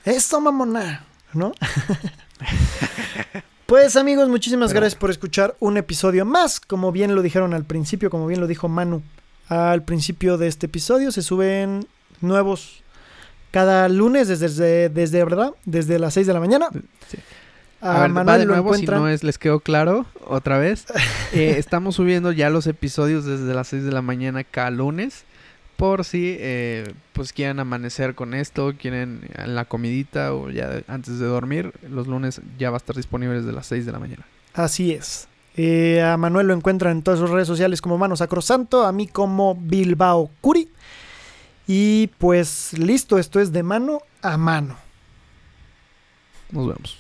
[0.05, 1.05] Eso, mamona.
[1.33, 1.53] ¿No?
[3.71, 6.59] pues amigos, muchísimas Pero gracias por escuchar un episodio más.
[6.59, 9.01] Como bien lo dijeron al principio, como bien lo dijo Manu
[9.47, 11.87] al principio de este episodio, se suben
[12.21, 12.83] nuevos
[13.53, 15.53] cada lunes desde, desde, desde, ¿verdad?
[15.65, 16.69] Desde las 6 de la mañana.
[17.09, 17.19] Sí.
[17.81, 20.87] A, A ver, va de nuevo, si no es, les quedó claro, otra vez.
[21.33, 25.23] Eh, estamos subiendo ya los episodios desde las 6 de la mañana cada lunes.
[25.81, 31.19] Por si, eh, pues, quieren amanecer con esto, quieren en la comidita o ya antes
[31.19, 31.73] de dormir.
[31.89, 34.27] Los lunes ya va a estar disponible desde las 6 de la mañana.
[34.53, 35.27] Así es.
[35.57, 39.07] Eh, a Manuel lo encuentran en todas sus redes sociales como Mano Sacrosanto, a mí
[39.07, 40.69] como Bilbao Curi.
[41.67, 44.77] Y pues listo, esto es de mano a mano.
[46.51, 47.00] Nos vemos.